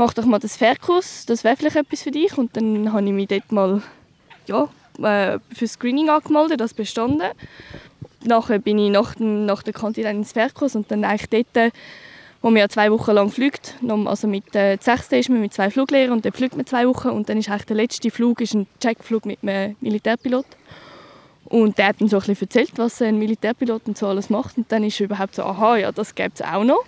mach 0.00 0.14
doch 0.14 0.24
mal 0.24 0.38
das 0.38 0.56
Fährkurs, 0.56 1.26
das 1.26 1.44
wäre 1.44 1.56
vielleicht 1.56 1.76
etwas 1.76 2.02
für 2.02 2.10
dich. 2.10 2.36
Und 2.38 2.56
dann 2.56 2.92
habe 2.92 3.04
ich 3.06 3.12
mich 3.12 3.28
dort 3.28 3.52
mal 3.52 3.82
ja, 4.46 4.68
äh, 5.02 5.38
für 5.54 5.68
Screening 5.68 6.08
angemeldet, 6.08 6.60
das 6.60 6.74
bestanden. 6.74 7.28
Nachher 8.24 8.58
bin 8.58 8.78
ich 8.78 8.90
nach, 8.90 9.16
nach 9.18 9.62
der 9.62 9.74
Kantine 9.74 10.10
ins 10.10 10.32
Fährkurs 10.32 10.74
und 10.74 10.90
dann 10.90 11.04
eigentlich 11.04 11.46
dort, 11.54 11.72
wo 12.42 12.48
man 12.48 12.58
ja 12.58 12.68
zwei 12.68 12.90
Wochen 12.90 13.12
lang 13.12 13.30
fliegt, 13.30 13.74
also 14.06 14.26
mit 14.26 14.54
äh, 14.54 14.78
sechs 14.80 15.12
ist 15.12 15.28
man 15.28 15.40
mit 15.40 15.52
zwei 15.52 15.70
Fluglehrern 15.70 16.12
und 16.12 16.24
dann 16.24 16.32
fliegt 16.32 16.56
man 16.56 16.64
zwei 16.64 16.88
Wochen 16.88 17.08
und 17.08 17.28
dann 17.28 17.36
ist 17.36 17.50
eigentlich 17.50 17.66
der 17.66 17.76
letzte 17.76 18.10
Flug 18.10 18.40
ist 18.40 18.54
ein 18.54 18.66
Checkflug 18.80 19.26
mit 19.26 19.40
einem 19.42 19.76
Militärpilot. 19.80 20.46
Und 21.50 21.76
der 21.78 21.88
hat 21.88 22.00
dann 22.00 22.08
so 22.08 22.16
ein 22.16 22.20
bisschen 22.20 22.42
erzählt, 22.42 22.72
was 22.76 23.02
ein 23.02 23.18
Militärpilot 23.18 23.82
und 23.86 23.98
so 23.98 24.06
alles 24.06 24.30
macht. 24.30 24.56
Und 24.56 24.70
dann 24.72 24.84
ist 24.84 24.98
überhaupt 25.00 25.34
so, 25.34 25.42
aha, 25.42 25.76
ja, 25.76 25.92
das 25.92 26.14
gibt 26.14 26.40
es 26.40 26.46
auch 26.46 26.64
noch. 26.64 26.84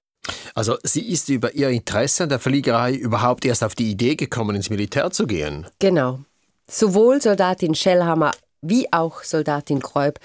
Also 0.55 0.77
sie 0.85 1.11
ist 1.11 1.29
über 1.29 1.53
ihr 1.55 1.69
Interesse 1.69 2.23
an 2.23 2.29
der 2.29 2.39
Fliegerei 2.39 2.95
überhaupt 2.95 3.45
erst 3.45 3.65
auf 3.65 3.75
die 3.75 3.91
Idee 3.91 4.15
gekommen, 4.15 4.55
ins 4.55 4.71
Militär 4.71 5.11
zu 5.11 5.27
gehen. 5.27 5.67
Genau. 5.81 6.21
Sowohl 6.69 7.21
Soldatin 7.21 7.75
Schellhammer 7.75 8.33
wie 8.63 8.93
auch 8.93 9.25
Soldatin 9.25 9.81
Kreub 9.81 10.19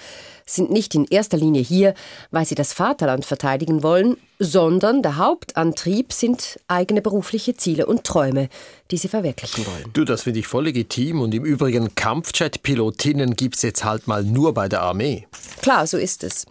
sind 0.46 0.70
nicht 0.70 0.94
in 0.94 1.04
erster 1.04 1.36
Linie 1.36 1.60
hier, 1.60 1.94
weil 2.30 2.46
sie 2.46 2.54
das 2.54 2.72
Vaterland 2.72 3.26
verteidigen 3.26 3.82
wollen, 3.82 4.16
sondern 4.38 5.02
der 5.02 5.16
Hauptantrieb 5.16 6.12
sind 6.12 6.60
eigene 6.68 7.02
berufliche 7.02 7.56
Ziele 7.56 7.86
und 7.86 8.04
Träume, 8.04 8.48
die 8.90 8.96
sie 8.96 9.08
verwirklichen 9.08 9.66
wollen. 9.66 9.90
Du, 9.92 10.04
das 10.04 10.22
finde 10.22 10.40
ich 10.40 10.46
voll 10.46 10.64
legitim 10.64 11.20
und 11.20 11.34
im 11.34 11.44
Übrigen 11.44 11.94
Kampfjet-Pilotinnen 11.94 13.34
gibt 13.34 13.56
es 13.56 13.62
jetzt 13.62 13.84
halt 13.84 14.06
mal 14.06 14.22
nur 14.22 14.54
bei 14.54 14.68
der 14.68 14.82
Armee. 14.82 15.26
Klar, 15.60 15.86
so 15.86 15.98
ist 15.98 16.22
es. 16.22 16.46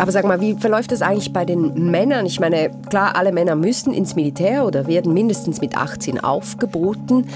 Aber 0.00 0.12
sag 0.12 0.24
mal, 0.24 0.40
wie 0.40 0.54
verläuft 0.54 0.92
das 0.92 1.02
eigentlich 1.02 1.30
bei 1.30 1.44
den 1.44 1.90
Männern? 1.90 2.24
Ich 2.24 2.40
meine, 2.40 2.70
klar, 2.88 3.16
alle 3.16 3.32
Männer 3.32 3.54
müssen 3.54 3.92
ins 3.92 4.16
Militär 4.16 4.64
oder 4.64 4.86
werden 4.86 5.12
mindestens 5.12 5.60
mit 5.60 5.76
18 5.76 6.18
aufgeboten. 6.20 7.26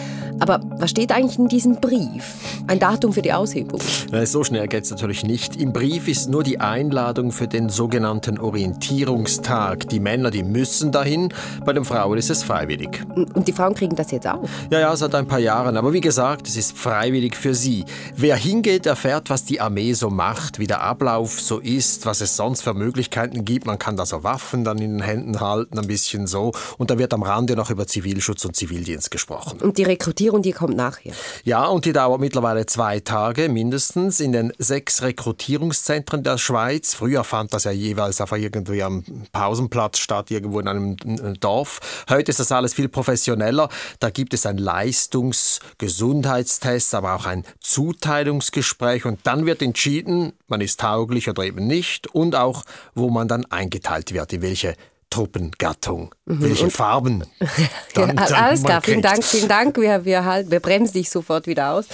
Aber 0.41 0.61
was 0.79 0.91
steht 0.91 1.13
eigentlich 1.13 1.39
in 1.39 1.49
diesem 1.49 1.77
Brief? 1.77 2.35
Ein 2.67 2.79
Datum 2.79 3.13
für 3.13 3.21
die 3.21 3.35
Aushebung? 3.35 3.81
So 4.25 4.45
schnell 4.45 4.67
geht 4.67 4.85
es 4.85 4.91
natürlich 4.91 5.25
nicht. 5.25 5.57
Im 5.57 5.75
Brief 5.75 6.09
ist 6.09 6.31
nur 6.31 6.43
die 6.43 6.59
Einladung 6.59 7.33
für 7.33 7.47
den 7.47 7.69
sogenannten 7.69 8.39
Orientierungstag. 8.39 9.87
Die 9.91 10.01
Männer, 10.01 10.31
die 10.31 10.43
müssen 10.43 10.91
dahin, 10.91 11.35
bei 11.67 11.75
den 11.75 11.85
Frauen 11.85 12.17
ist 12.17 12.31
es 12.31 12.43
freiwillig. 12.43 13.03
Und 13.35 13.47
die 13.47 13.53
Frauen 13.53 13.75
kriegen 13.75 13.95
das 13.95 14.11
jetzt 14.11 14.27
auch? 14.27 14.43
Ja, 14.71 14.81
ja, 14.81 14.97
seit 14.97 15.15
ein 15.15 15.27
paar 15.27 15.39
Jahren. 15.39 15.77
Aber 15.77 15.93
wie 15.93 16.01
gesagt, 16.01 16.49
es 16.49 16.57
ist 16.57 16.77
freiwillig 16.77 17.37
für 17.37 17.55
sie. 17.55 17.85
Wer 18.17 18.37
hingeht, 18.37 18.87
erfährt, 18.87 19.29
was 19.29 19.45
die 19.45 19.61
Armee 19.61 19.93
so 19.93 20.09
macht, 20.09 20.59
wie 20.59 20.67
der 20.67 20.81
Ablauf 20.81 21.41
so 21.41 21.59
ist, 21.59 22.07
was 22.07 22.23
es 22.23 22.35
sonst 22.37 22.54
sonst 22.55 22.63
für 22.63 22.75
Möglichkeiten 22.75 23.45
gibt. 23.45 23.67
Man 23.67 23.79
kann 23.81 23.97
da 23.97 24.07
so 24.07 24.23
Waffen 24.23 24.63
dann 24.63 24.79
in 24.79 24.99
den 24.99 25.03
Händen 25.03 25.41
halten, 25.41 25.77
ein 25.77 25.89
bisschen 25.89 26.29
so. 26.29 26.53
Und 26.79 26.91
da 26.91 26.99
wird 26.99 27.13
am 27.13 27.25
Rande 27.25 27.57
noch 27.57 27.71
über 27.71 27.87
Zivilschutz 27.87 28.45
und 28.45 28.55
Zivildienst 28.55 29.11
gesprochen. 29.11 29.61
Und 29.61 29.77
die 29.77 29.83
Rekrutierung, 29.83 30.41
die 30.41 30.53
kommt 30.53 30.77
nachher? 30.77 31.13
Ja, 31.43 31.67
und 31.67 31.85
die 31.85 31.93
dauert 31.93 32.21
mittlerweile 32.21 32.65
zwei 32.67 33.01
Tage 33.01 33.49
mindestens 33.49 34.21
in 34.21 34.31
den 34.31 34.53
sechs 34.59 35.03
Rekrutierungszentren 35.03 36.23
der 36.23 36.39
Schweiz. 36.39 36.95
Früher 36.95 37.25
fand 37.25 37.53
das 37.53 37.65
ja 37.65 37.73
jeweils 37.73 38.21
einfach 38.21 38.37
irgendwie 38.37 38.85
am 38.85 39.05
Pausenplatz 39.33 39.99
statt, 39.99 40.31
irgendwo 40.31 40.61
in 40.61 40.69
einem 40.69 40.97
Dorf. 41.41 41.81
Heute 42.09 42.31
ist 42.31 42.39
das 42.39 42.53
alles 42.53 42.75
viel 42.75 42.89
professioneller. 42.89 43.69
Da 43.99 44.11
gibt 44.11 44.33
es 44.33 44.47
ein 44.47 44.59
Leistungs-, 44.59 45.59
Gesundheitstest, 45.79 46.95
aber 46.95 47.17
auch 47.17 47.27
ein 47.27 47.45
Zuteilungsgespräch 47.59 49.07
und 49.07 49.19
dann 49.25 49.45
wird 49.45 49.61
entschieden, 49.61 50.35
man 50.49 50.61
ist 50.61 50.81
tauglich 50.81 51.29
oder 51.29 51.45
eben 51.45 51.67
nicht 51.67 52.07
und 52.09 52.37
auch, 52.37 52.65
wo 52.95 53.11
man 53.11 53.29
dann 53.29 53.45
eingeteilt 53.47 54.13
wird, 54.13 54.33
in 54.33 54.43
welche 54.43 54.75
Truppengattung, 55.11 56.13
mhm. 56.25 56.43
welche 56.43 56.71
Farben. 56.71 57.25
Dann, 57.95 58.17
ja, 58.17 58.25
alles 58.25 58.65
klar, 58.65 58.83
vielen 58.83 59.01
Dank, 59.01 59.23
vielen 59.23 59.49
Dank. 59.49 59.77
Wir, 59.77 60.05
wir, 60.05 60.25
halt, 60.25 60.51
wir 60.51 60.59
bremsen 60.59 60.95
dich 60.95 61.09
sofort 61.09 61.47
wieder 61.47 61.71
aus. 61.71 61.87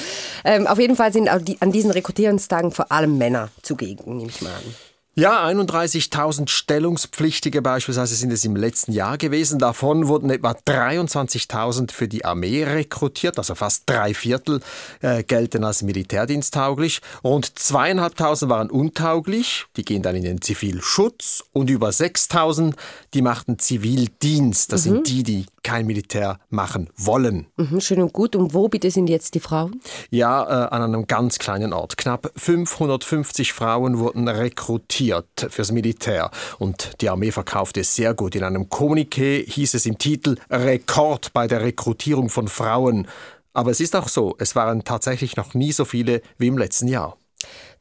Ähm, 0.43 0.67
auf 0.67 0.79
jeden 0.79 0.97
Fall 0.97 1.13
sind 1.13 1.29
an 1.29 1.73
diesen 1.73 1.91
Rekrutierungstagen 1.91 2.73
vor 2.73 2.91
allem 2.91 3.19
Männer 3.19 3.51
zugegen, 3.61 4.17
nehme 4.17 4.31
ich 4.31 4.41
mal 4.41 4.55
an. 4.55 4.75
Ja, 5.17 5.45
31.000 5.45 6.49
Stellungspflichtige 6.49 7.63
beispielsweise 7.63 8.15
sind 8.15 8.33
es 8.33 8.45
im 8.45 8.55
letzten 8.55 8.93
Jahr 8.93 9.19
gewesen. 9.19 9.59
Davon 9.59 10.07
wurden 10.07 10.31
etwa 10.31 10.53
23.000 10.53 11.91
für 11.91 12.07
die 12.07 12.25
Armee 12.25 12.63
rekrutiert, 12.63 13.37
also 13.37 13.57
fast 13.57 13.91
drei 13.91 14.15
Viertel 14.15 14.61
äh, 15.01 15.25
gelten 15.25 15.65
als 15.65 15.83
militärdiensttauglich. 15.83 17.01
Rund 17.25 17.59
zweieinhalbtausend 17.59 18.53
waren 18.53 18.71
untauglich, 18.71 19.67
die 19.77 19.85
gehen 19.85 20.03
dann 20.03 20.15
in 20.15 20.23
den 20.23 20.43
Zivilschutz 20.43 21.43
und 21.53 21.71
über 21.71 21.89
6.000, 21.89 22.75
die 23.15 23.23
machten 23.23 23.59
Zivildienst. 23.59 24.73
Das 24.73 24.85
mhm. 24.85 24.91
sind 24.91 25.09
die, 25.09 25.23
die 25.23 25.47
kein 25.63 25.87
Militär 25.87 26.39
machen 26.49 26.89
wollen. 26.97 27.47
Mhm, 27.57 27.81
schön 27.81 28.03
und 28.03 28.13
gut. 28.13 28.37
Und 28.37 28.55
wo 28.55 28.69
bitte 28.69 28.91
sind 28.91 29.09
jetzt 29.09 29.35
die 29.35 29.41
Frauen? 29.41 29.81
Ja, 30.11 30.45
äh, 30.45 30.69
an 30.69 30.83
einem 30.83 31.07
ganz 31.07 31.39
kleinen 31.39 31.73
Ort. 31.73 31.97
Knapp 31.97 32.33
550 32.37 33.53
Frauen 33.53 33.99
wurden 33.99 34.29
rekrutiert 34.29 35.49
fürs 35.49 35.73
Militär. 35.73 36.31
Und 36.59 36.93
die 37.01 37.09
Armee 37.09 37.33
verkaufte 37.33 37.81
es 37.81 37.95
sehr 37.95 38.15
gut. 38.15 38.35
In 38.35 38.45
einem 38.45 38.65
Kommuniqué 38.65 39.45
hieß 39.51 39.75
es 39.75 39.87
im 39.87 39.99
Titel 39.99 40.37
Rekord 40.51 41.33
bei 41.33 41.47
der 41.47 41.63
Rekrutierung 41.63 42.31
von 42.31 42.49
Frauen. 42.49 43.07
Aber 43.53 43.71
es 43.71 43.81
ist 43.81 43.97
auch 43.97 44.09
so, 44.09 44.37
es 44.39 44.55
waren 44.55 44.85
tatsächlich 44.85 45.37
noch 45.37 45.55
nie 45.55 45.73
so 45.73 45.85
viele 45.85 46.23
wie 46.39 46.47
im 46.47 46.59
letzten 46.59 46.87
Jahr. 46.89 47.17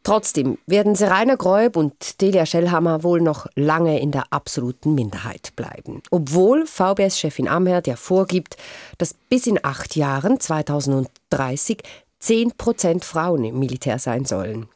Trotzdem 0.03 0.57
werden 0.65 0.95
Seraina 0.95 1.35
Gräub 1.35 1.75
und 1.75 2.21
Delia 2.21 2.45
Schellhammer 2.45 3.03
wohl 3.03 3.21
noch 3.21 3.47
lange 3.55 3.99
in 3.99 4.11
der 4.11 4.31
absoluten 4.31 4.95
Minderheit 4.95 5.55
bleiben. 5.55 6.01
Obwohl 6.09 6.65
VBS-Chefin 6.65 7.49
Amherd 7.49 7.85
ja 7.85 7.95
vorgibt, 7.95 8.55
dass 8.97 9.13
bis 9.13 9.45
in 9.45 9.59
acht 9.61 9.95
Jahren, 9.95 10.39
2030, 10.39 11.83
10 12.19 12.53
Prozent 12.57 13.05
Frauen 13.05 13.43
im 13.43 13.59
Militär 13.59 13.99
sein 13.99 14.25
sollen. 14.25 14.69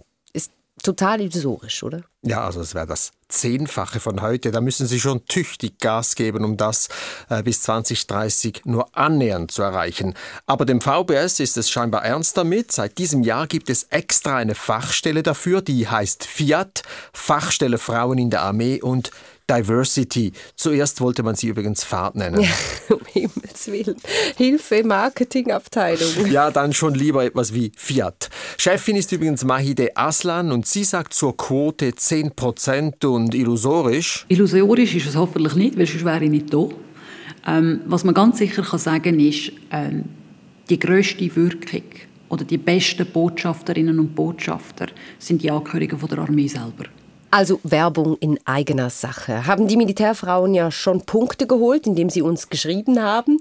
Total 0.84 1.22
illusorisch, 1.22 1.82
oder? 1.82 2.02
Ja, 2.24 2.44
also 2.44 2.60
es 2.60 2.76
wäre 2.76 2.86
das 2.86 3.12
Zehnfache 3.30 4.02
von 4.02 4.22
heute. 4.22 4.52
Da 4.52 4.60
müssen 4.60 4.86
Sie 4.86 5.00
schon 5.00 5.26
tüchtig 5.26 5.80
Gas 5.80 6.16
geben, 6.16 6.44
um 6.44 6.58
das 6.58 6.90
äh, 7.30 7.42
bis 7.42 7.62
2030 7.62 8.64
nur 8.66 8.90
annähernd 8.96 9.50
zu 9.50 9.62
erreichen. 9.62 10.14
Aber 10.46 10.66
dem 10.66 10.82
VBS 10.82 11.40
ist 11.40 11.56
es 11.56 11.70
scheinbar 11.70 12.04
ernst 12.04 12.36
damit. 12.36 12.74
Seit 12.74 12.98
diesem 12.98 13.24
Jahr 13.24 13.48
gibt 13.48 13.70
es 13.70 13.84
extra 13.84 14.36
eine 14.36 14.56
Fachstelle 14.56 15.24
dafür, 15.24 15.62
die 15.62 15.88
heißt 15.88 16.26
FIAT, 16.26 16.84
Fachstelle 17.14 17.78
Frauen 17.78 18.18
in 18.18 18.30
der 18.30 18.42
Armee 18.42 18.82
und 18.82 19.12
Diversity. 19.50 20.32
Zuerst 20.56 21.02
wollte 21.02 21.24
man 21.24 21.36
sie 21.36 21.48
übrigens 21.48 21.84
Fahrt 21.84 22.16
nennen. 22.16 22.42
Ja, 22.42 22.50
um 22.96 23.02
Himmels 23.06 23.68
Willen. 23.68 23.96
Hilfe, 24.38 24.84
Marketingabteilung. 24.84 26.28
Ja, 26.32 26.52
dann 26.52 26.74
schon 26.74 26.94
lieber 26.94 27.24
etwas 27.24 27.54
wie 27.54 27.72
Fiat. 27.76 28.30
Chefin 28.58 28.96
ist 28.96 29.12
übrigens 29.12 29.44
Mahide 29.44 29.96
Aslan 29.96 30.52
und 30.52 30.66
sie 30.66 30.84
sagt 30.84 31.14
zur 31.14 31.36
Quote 31.36 31.90
10% 31.90 33.06
und 33.06 33.36
illusorisch. 33.36 34.26
Illusorisch 34.30 34.96
ist 34.96 35.08
es 35.08 35.16
hoffentlich 35.16 35.56
nicht, 35.56 35.78
weil 35.78 35.88
sonst 35.88 36.06
wäre 36.06 36.24
ich 36.24 36.30
nicht 36.30 36.54
da. 36.54 36.70
Ähm, 37.46 37.82
was 37.86 38.04
man 38.04 38.14
ganz 38.14 38.38
sicher 38.38 38.64
kann 38.64 38.80
sagen 38.80 39.20
ist, 39.20 39.52
ähm, 39.72 40.06
die 40.70 40.80
grösste 40.80 41.36
Wirkung 41.36 41.84
oder 42.30 42.46
die 42.46 42.58
besten 42.58 43.06
Botschafterinnen 43.06 44.00
und 44.00 44.16
Botschafter 44.16 44.88
sind 45.20 45.44
die 45.44 45.52
Angehörigen 45.52 46.00
von 46.00 46.10
der 46.10 46.20
Armee 46.20 46.48
selber. 46.48 46.86
Also 47.34 47.60
Werbung 47.64 48.16
in 48.20 48.40
eigener 48.46 48.92
Sache. 48.92 49.48
Haben 49.48 49.68
die 49.68 49.76
Militärfrauen 49.76 50.54
ja 50.54 50.70
schon 50.70 51.02
Punkte 51.02 51.48
geholt, 51.48 51.88
indem 51.88 52.12
sie 52.12 52.22
uns 52.22 52.50
geschrieben 52.50 53.02
haben. 53.02 53.40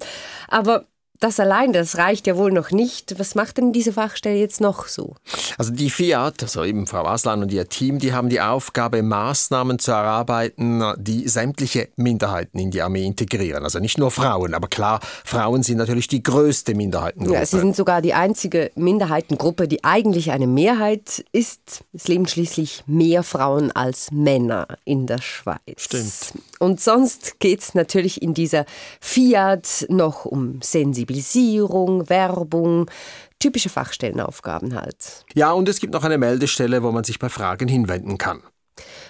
Aber 0.48 0.86
das 1.22 1.38
allein, 1.38 1.72
das 1.72 1.98
reicht 1.98 2.26
ja 2.26 2.36
wohl 2.36 2.50
noch 2.50 2.72
nicht. 2.72 3.18
Was 3.18 3.34
macht 3.34 3.58
denn 3.58 3.72
diese 3.72 3.92
Fachstelle 3.92 4.36
jetzt 4.36 4.60
noch 4.60 4.88
so? 4.88 5.14
Also 5.56 5.72
die 5.72 5.90
Fiat, 5.90 6.42
also 6.42 6.64
eben 6.64 6.86
Frau 6.86 7.04
Aslan 7.04 7.42
und 7.42 7.52
ihr 7.52 7.68
Team, 7.68 8.00
die 8.00 8.12
haben 8.12 8.28
die 8.28 8.40
Aufgabe, 8.40 9.02
Maßnahmen 9.02 9.78
zu 9.78 9.92
erarbeiten, 9.92 10.82
die 10.98 11.28
sämtliche 11.28 11.90
Minderheiten 11.96 12.58
in 12.58 12.72
die 12.72 12.82
Armee 12.82 13.06
integrieren. 13.06 13.62
Also 13.62 13.78
nicht 13.78 13.98
nur 13.98 14.10
Frauen, 14.10 14.54
aber 14.54 14.66
klar, 14.66 14.98
Frauen 15.24 15.62
sind 15.62 15.78
natürlich 15.78 16.08
die 16.08 16.22
größte 16.22 16.74
Minderheitengruppe. 16.74 17.38
Ja, 17.38 17.46
sie 17.46 17.60
sind 17.60 17.76
sogar 17.76 18.02
die 18.02 18.14
einzige 18.14 18.72
Minderheitengruppe, 18.74 19.68
die 19.68 19.84
eigentlich 19.84 20.32
eine 20.32 20.48
Mehrheit 20.48 21.24
ist. 21.30 21.84
Es 21.92 22.08
leben 22.08 22.26
schließlich 22.26 22.82
mehr 22.86 23.22
Frauen 23.22 23.70
als 23.70 24.10
Männer 24.10 24.66
in 24.84 25.06
der 25.06 25.22
Schweiz. 25.22 25.60
Stimmt. 25.76 26.44
Und 26.58 26.80
sonst 26.80 27.38
geht 27.38 27.60
es 27.60 27.74
natürlich 27.74 28.22
in 28.22 28.34
dieser 28.34 28.64
Fiat 29.00 29.86
noch 29.88 30.24
um 30.24 30.60
Sensibilität 30.62 31.11
Sensibilisierung, 31.12 32.08
Werbung, 32.08 32.90
typische 33.38 33.68
Fachstellenaufgaben 33.68 34.74
halt. 34.74 35.24
Ja, 35.34 35.52
und 35.52 35.68
es 35.68 35.80
gibt 35.80 35.92
noch 35.92 36.04
eine 36.04 36.18
Meldestelle, 36.18 36.82
wo 36.82 36.90
man 36.92 37.04
sich 37.04 37.18
bei 37.18 37.28
Fragen 37.28 37.68
hinwenden 37.68 38.18
kann. 38.18 38.42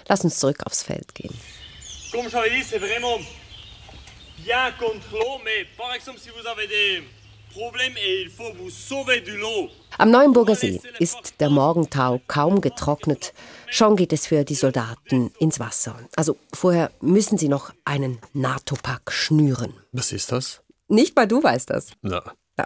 Lass 0.07 0.23
uns 0.23 0.39
zurück 0.39 0.57
aufs 0.65 0.83
Feld 0.83 1.15
gehen. 1.15 1.33
Comme 2.11 2.29
Charlie, 2.29 2.63
c'est 2.63 2.79
vraiment 2.79 3.19
bien 4.43 4.71
contre 4.77 5.11
l'eau, 5.11 5.39
mais 5.43 5.65
par 5.77 5.93
exemple, 5.95 6.19
si 6.19 6.29
vous 6.29 6.45
avez 6.47 6.67
des 6.67 7.03
lot. 9.37 9.69
Am 9.97 10.09
Neuenburger 10.09 10.55
See 10.55 10.81
ist 10.99 11.39
der 11.39 11.49
Morgentau 11.49 12.19
kaum 12.27 12.61
getrocknet. 12.61 13.33
Schon 13.69 13.95
geht 13.95 14.11
es 14.11 14.25
für 14.27 14.43
die 14.43 14.55
Soldaten 14.55 15.31
ins 15.39 15.59
Wasser. 15.59 15.99
Also 16.15 16.37
vorher 16.53 16.91
müssen 17.01 17.37
sie 17.37 17.49
noch 17.49 17.71
einen 17.85 18.19
NATO-Pack 18.33 19.11
schnüren. 19.11 19.73
Was 19.91 20.11
ist 20.11 20.31
das? 20.31 20.62
Nicht 20.93 21.15
mal 21.15 21.27
du 21.27 21.41
weißt 21.43 21.69
das. 21.69 21.91
Ja. 22.03 22.21
Ja. 22.57 22.65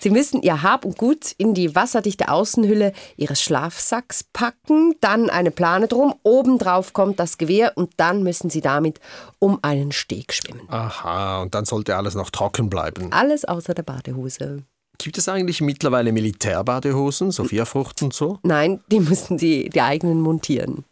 Sie 0.00 0.08
müssen 0.08 0.40
ihr 0.40 0.62
Hab 0.62 0.86
und 0.86 0.96
Gut 0.96 1.32
in 1.36 1.52
die 1.52 1.74
wasserdichte 1.74 2.28
Außenhülle 2.30 2.92
ihres 3.18 3.42
Schlafsacks 3.42 4.24
packen, 4.32 4.94
dann 5.02 5.28
eine 5.28 5.50
Plane 5.50 5.88
drum, 5.88 6.14
obendrauf 6.22 6.94
kommt 6.94 7.20
das 7.20 7.36
Gewehr 7.36 7.72
und 7.76 7.92
dann 7.98 8.22
müssen 8.22 8.48
sie 8.48 8.62
damit 8.62 8.98
um 9.38 9.58
einen 9.60 9.92
Steg 9.92 10.32
schwimmen. 10.32 10.66
Aha, 10.68 11.42
und 11.42 11.54
dann 11.54 11.66
sollte 11.66 11.96
alles 11.96 12.14
noch 12.14 12.30
trocken 12.30 12.70
bleiben. 12.70 13.12
Alles 13.12 13.44
außer 13.44 13.74
der 13.74 13.82
Badehose. 13.82 14.62
Gibt 14.98 15.18
es 15.18 15.28
eigentlich 15.28 15.60
mittlerweile 15.60 16.12
Militärbadehosen, 16.12 17.30
Sophia-Frucht 17.30 18.02
und 18.02 18.14
so? 18.14 18.38
Nein, 18.42 18.80
die 18.90 19.00
müssen 19.00 19.36
die, 19.36 19.68
die 19.68 19.82
eigenen 19.82 20.22
montieren. 20.22 20.84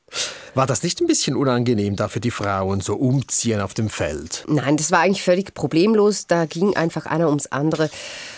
War 0.55 0.67
das 0.67 0.83
nicht 0.83 1.01
ein 1.01 1.07
bisschen 1.07 1.35
unangenehm, 1.35 1.97
da 1.97 2.09
für 2.09 2.21
die 2.21 2.31
Frauen 2.31 2.81
so 2.81 2.95
umziehen 2.95 3.61
auf 3.61 3.75
dem 3.75 3.89
Feld? 3.89 4.45
Nein, 4.49 4.77
das 4.77 4.93
war 4.93 5.01
eigentlich 5.01 5.23
völlig 5.23 5.53
problemlos. 5.55 6.27
Da 6.29 6.47
ging 6.47 6.77
einfach 6.77 7.07
einer 7.07 7.29
ums 7.29 7.47
andere 7.47 7.91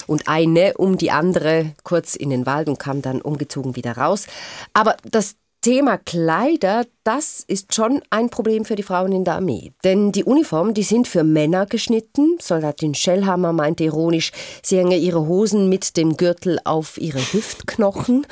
und 0.06 0.26
eine 0.26 0.74
um 0.78 0.96
die 0.96 1.10
andere 1.10 1.72
kurz 1.82 2.14
in 2.14 2.30
den 2.30 2.46
Wald 2.46 2.68
und 2.68 2.78
kam 2.78 3.02
dann 3.02 3.20
umgezogen 3.20 3.76
wieder 3.76 3.96
raus. 3.98 4.26
Aber 4.72 4.96
das 5.04 5.36
Thema 5.66 5.98
Kleider, 5.98 6.86
das 7.02 7.42
ist 7.46 7.74
schon 7.74 8.00
ein 8.08 8.30
Problem 8.30 8.64
für 8.64 8.76
die 8.76 8.84
Frauen 8.84 9.10
in 9.10 9.24
der 9.24 9.34
Armee. 9.34 9.72
Denn 9.82 10.12
die 10.12 10.22
Uniformen, 10.22 10.74
die 10.74 10.84
sind 10.84 11.08
für 11.08 11.24
Männer 11.24 11.66
geschnitten. 11.66 12.38
Soldatin 12.40 12.94
Schellhammer 12.94 13.52
meinte 13.52 13.82
ironisch, 13.82 14.30
sie 14.62 14.78
hänge 14.78 14.96
ihre 14.96 15.26
Hosen 15.26 15.68
mit 15.68 15.96
dem 15.96 16.16
Gürtel 16.16 16.60
auf 16.64 16.98
ihre 16.98 17.18
Hüftknochen. 17.18 18.26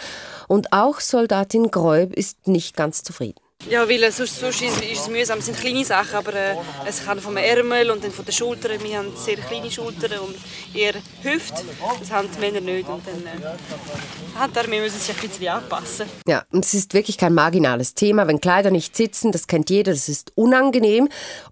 Und 0.46 0.72
auch 0.72 1.00
Soldatin 1.00 1.72
Gräub 1.72 2.12
ist 2.14 2.46
nicht 2.46 2.76
ganz 2.76 3.02
zufrieden. 3.02 3.43
Ja, 3.70 3.88
weil 3.88 4.12
sonst, 4.12 4.38
sonst 4.38 4.62
ist, 4.62 4.80
ist 4.82 5.00
es 5.00 5.08
mühsam. 5.08 5.38
Es 5.38 5.46
sind 5.46 5.58
kleine 5.58 5.84
Sachen, 5.84 6.16
aber 6.16 6.34
äh, 6.34 6.56
es 6.86 7.04
kann 7.04 7.18
vom 7.18 7.36
Ärmel 7.36 7.90
und 7.90 8.04
dann 8.04 8.10
von 8.10 8.24
den 8.24 8.32
Schultern. 8.32 8.82
Wir 8.82 8.98
haben 8.98 9.12
sehr 9.16 9.36
kleine 9.36 9.70
Schultern 9.70 10.18
und 10.20 10.36
eher 10.74 10.94
Hüfte. 11.22 11.62
Das 11.98 12.10
haben 12.10 12.28
die 12.34 12.40
Männer 12.40 12.60
nicht. 12.60 12.88
Und 12.88 13.02
dann 13.06 13.24
äh, 13.24 14.70
wir 14.70 14.80
müssen 14.80 14.98
sich 14.98 15.14
ein 15.14 15.28
bisschen 15.28 15.48
anpassen. 15.48 16.06
Ja, 16.26 16.44
und 16.50 16.64
es 16.64 16.74
ist 16.74 16.92
wirklich 16.92 17.16
kein 17.16 17.34
marginales 17.34 17.94
Thema. 17.94 18.26
Wenn 18.26 18.40
Kleider 18.40 18.70
nicht 18.70 18.96
sitzen, 18.96 19.32
das 19.32 19.46
kennt 19.46 19.70
jeder, 19.70 19.92
das 19.92 20.08
ist 20.08 20.32
unangenehm. 20.34 21.08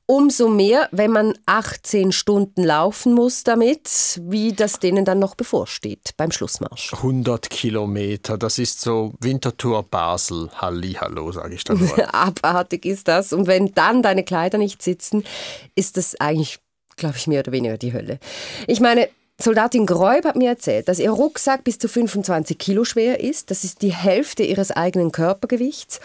Umso 0.06 0.48
mehr, 0.48 0.88
wenn 0.90 1.10
man 1.12 1.38
18 1.46 2.12
Stunden 2.12 2.64
laufen 2.64 3.14
muss 3.14 3.44
damit, 3.44 4.20
wie 4.22 4.52
das 4.52 4.78
denen 4.78 5.04
dann 5.04 5.18
noch 5.18 5.34
bevorsteht 5.34 6.10
beim 6.16 6.30
Schlussmarsch. 6.30 6.92
100 6.92 7.48
Kilometer, 7.48 8.36
das 8.36 8.58
ist 8.58 8.80
so 8.80 9.14
Wintertour 9.20 9.84
Basel. 9.84 10.50
Hallihallo, 10.54 11.32
sage 11.32 11.54
ich 11.54 11.64
dann 11.64 11.80
mal. 11.80 12.01
Abartig 12.12 12.84
ist 12.84 13.08
das. 13.08 13.32
Und 13.32 13.46
wenn 13.46 13.72
dann 13.74 14.02
deine 14.02 14.24
Kleider 14.24 14.58
nicht 14.58 14.82
sitzen, 14.82 15.24
ist 15.74 15.96
das 15.96 16.18
eigentlich, 16.20 16.58
glaube 16.96 17.16
ich, 17.16 17.26
mehr 17.26 17.40
oder 17.40 17.52
weniger 17.52 17.78
die 17.78 17.92
Hölle. 17.92 18.18
Ich 18.66 18.80
meine, 18.80 19.08
Soldatin 19.40 19.86
Gräub 19.86 20.24
hat 20.24 20.36
mir 20.36 20.50
erzählt, 20.50 20.88
dass 20.88 20.98
ihr 20.98 21.10
Rucksack 21.10 21.64
bis 21.64 21.78
zu 21.78 21.88
25 21.88 22.58
Kilo 22.58 22.84
schwer 22.84 23.20
ist. 23.20 23.50
Das 23.50 23.64
ist 23.64 23.82
die 23.82 23.92
Hälfte 23.92 24.44
ihres 24.44 24.70
eigenen 24.70 25.10
Körpergewichts 25.10 26.00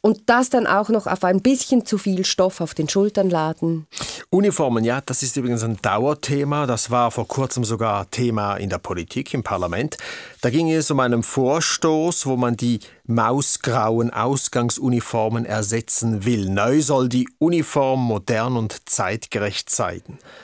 und 0.00 0.22
das 0.26 0.50
dann 0.50 0.66
auch 0.66 0.88
noch 0.88 1.06
auf 1.06 1.24
ein 1.24 1.40
bisschen 1.40 1.86
zu 1.86 1.98
viel 1.98 2.24
Stoff 2.24 2.60
auf 2.60 2.74
den 2.74 2.88
Schultern 2.88 3.30
laden. 3.30 3.86
Uniformen, 4.30 4.84
ja, 4.84 5.00
das 5.00 5.22
ist 5.22 5.36
übrigens 5.36 5.62
ein 5.62 5.78
Dauerthema. 5.80 6.66
Das 6.66 6.90
war 6.90 7.10
vor 7.10 7.26
kurzem 7.26 7.64
sogar 7.64 8.10
Thema 8.10 8.56
in 8.56 8.70
der 8.70 8.78
Politik, 8.78 9.32
im 9.34 9.42
Parlament. 9.42 9.96
Da 10.40 10.50
ging 10.50 10.70
es 10.70 10.90
um 10.90 11.00
einen 11.00 11.22
Vorstoß, 11.22 12.26
wo 12.26 12.36
man 12.36 12.56
die 12.56 12.80
mausgrauen 13.08 14.10
Ausgangsuniformen 14.10 15.46
ersetzen 15.46 16.26
will. 16.26 16.50
Neu 16.50 16.82
soll 16.82 17.08
die 17.08 17.26
Uniform 17.38 18.04
modern 18.04 18.56
und 18.56 18.88
zeitgerecht 18.88 19.70
sein. 19.70 20.02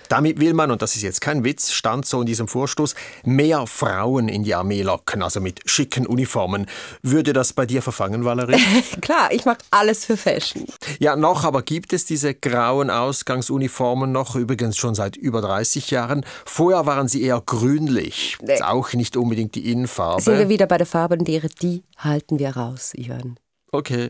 Damit 0.08 0.40
will 0.40 0.54
man, 0.54 0.70
und 0.70 0.80
das 0.80 0.96
ist 0.96 1.02
jetzt 1.02 1.20
kein 1.20 1.44
Witz, 1.44 1.72
stand 1.72 2.06
so 2.06 2.20
in 2.20 2.26
diesem 2.26 2.48
Vorstoß, 2.48 2.94
mehr 3.24 3.66
Frauen 3.66 4.28
in 4.28 4.44
die 4.44 4.54
Armee 4.54 4.82
locken, 4.82 5.22
also 5.22 5.40
mit 5.40 5.60
schicken 5.66 6.06
Uniformen. 6.06 6.66
Würde 7.02 7.34
das 7.34 7.52
bei 7.52 7.66
dir 7.66 7.82
verfangen, 7.82 8.24
Valerie? 8.24 8.58
Klar, 9.02 9.30
ich 9.30 9.43
mache 9.44 9.58
alles 9.70 10.04
für 10.04 10.16
Fashion. 10.16 10.66
Ja, 10.98 11.16
noch 11.16 11.44
aber 11.44 11.62
gibt 11.62 11.92
es 11.92 12.04
diese 12.04 12.34
grauen 12.34 12.90
Ausgangsuniformen 12.90 14.12
noch, 14.12 14.36
übrigens 14.36 14.76
schon 14.76 14.94
seit 14.94 15.16
über 15.16 15.40
30 15.40 15.90
Jahren. 15.90 16.24
Vorher 16.44 16.86
waren 16.86 17.08
sie 17.08 17.22
eher 17.22 17.42
grünlich. 17.44 18.38
Nee. 18.42 18.54
Ist 18.54 18.64
auch 18.64 18.92
nicht 18.92 19.16
unbedingt 19.16 19.54
die 19.54 19.70
Innenfarbe. 19.70 20.22
Sind 20.22 20.38
wir 20.38 20.48
wieder 20.48 20.66
bei 20.66 20.78
der 20.78 20.86
Farbenlehre, 20.86 21.48
die 21.48 21.82
halten 21.98 22.38
wir 22.38 22.56
raus, 22.56 22.92
Ivan. 22.94 23.38
Okay. 23.72 24.08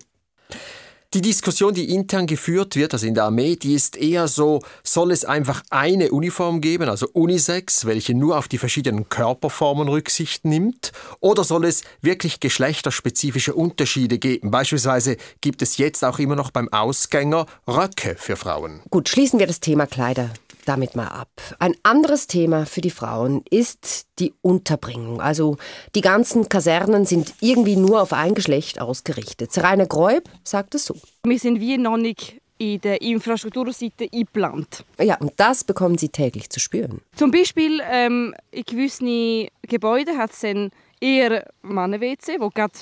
Die 1.14 1.22
Diskussion, 1.22 1.72
die 1.72 1.94
intern 1.94 2.26
geführt 2.26 2.74
wird, 2.74 2.92
also 2.92 3.06
in 3.06 3.14
der 3.14 3.22
Armee, 3.22 3.54
die 3.54 3.74
ist 3.74 3.96
eher 3.96 4.26
so, 4.26 4.62
soll 4.82 5.12
es 5.12 5.24
einfach 5.24 5.62
eine 5.70 6.10
Uniform 6.10 6.60
geben, 6.60 6.88
also 6.88 7.06
Unisex, 7.12 7.84
welche 7.84 8.14
nur 8.14 8.36
auf 8.36 8.48
die 8.48 8.58
verschiedenen 8.58 9.08
Körperformen 9.08 9.86
Rücksicht 9.86 10.44
nimmt, 10.44 10.90
oder 11.20 11.44
soll 11.44 11.66
es 11.66 11.84
wirklich 12.00 12.40
geschlechterspezifische 12.40 13.54
Unterschiede 13.54 14.18
geben? 14.18 14.50
Beispielsweise 14.50 15.16
gibt 15.40 15.62
es 15.62 15.76
jetzt 15.76 16.04
auch 16.04 16.18
immer 16.18 16.34
noch 16.34 16.50
beim 16.50 16.68
Ausgänger 16.72 17.46
Röcke 17.68 18.16
für 18.18 18.34
Frauen. 18.34 18.80
Gut, 18.90 19.08
schließen 19.08 19.38
wir 19.38 19.46
das 19.46 19.60
Thema 19.60 19.86
Kleider 19.86 20.30
damit 20.64 20.96
mal 20.96 21.08
ab. 21.08 21.28
Ein 21.58 21.74
anderes 21.82 22.26
Thema 22.26 22.66
für 22.66 22.80
die 22.80 22.90
Frauen 22.90 23.42
ist 23.50 24.06
die 24.18 24.34
Unterbringung. 24.42 25.20
Also 25.20 25.56
die 25.94 26.00
ganzen 26.00 26.48
Kasernen 26.48 27.06
sind 27.06 27.34
irgendwie 27.40 27.76
nur 27.76 28.02
auf 28.02 28.12
ein 28.12 28.34
Geschlecht 28.34 28.80
ausgerichtet. 28.80 29.50
Rainer 29.62 29.86
Gräub 29.86 30.28
sagt 30.42 30.74
es 30.74 30.86
so. 30.86 30.96
Wir 31.24 31.38
sind 31.38 31.60
wie 31.60 31.78
noch 31.78 31.96
nicht 31.96 32.40
in 32.58 32.80
der 32.80 33.02
Infrastrukturseite 33.02 34.08
eingeplant. 34.12 34.84
Ja, 35.00 35.16
und 35.18 35.32
das 35.36 35.64
bekommen 35.64 35.98
sie 35.98 36.08
täglich 36.08 36.50
zu 36.50 36.60
spüren. 36.60 37.00
Zum 37.16 37.30
Beispiel 37.30 37.80
ähm, 37.90 38.34
in 38.50 38.64
gewissen 38.64 39.48
Gebäuden 39.62 40.16
hat 40.16 40.30
es 40.30 40.70
eher 41.00 41.50
Mannen-WC, 41.62 42.40
wo 42.40 42.50
gerade 42.50 42.74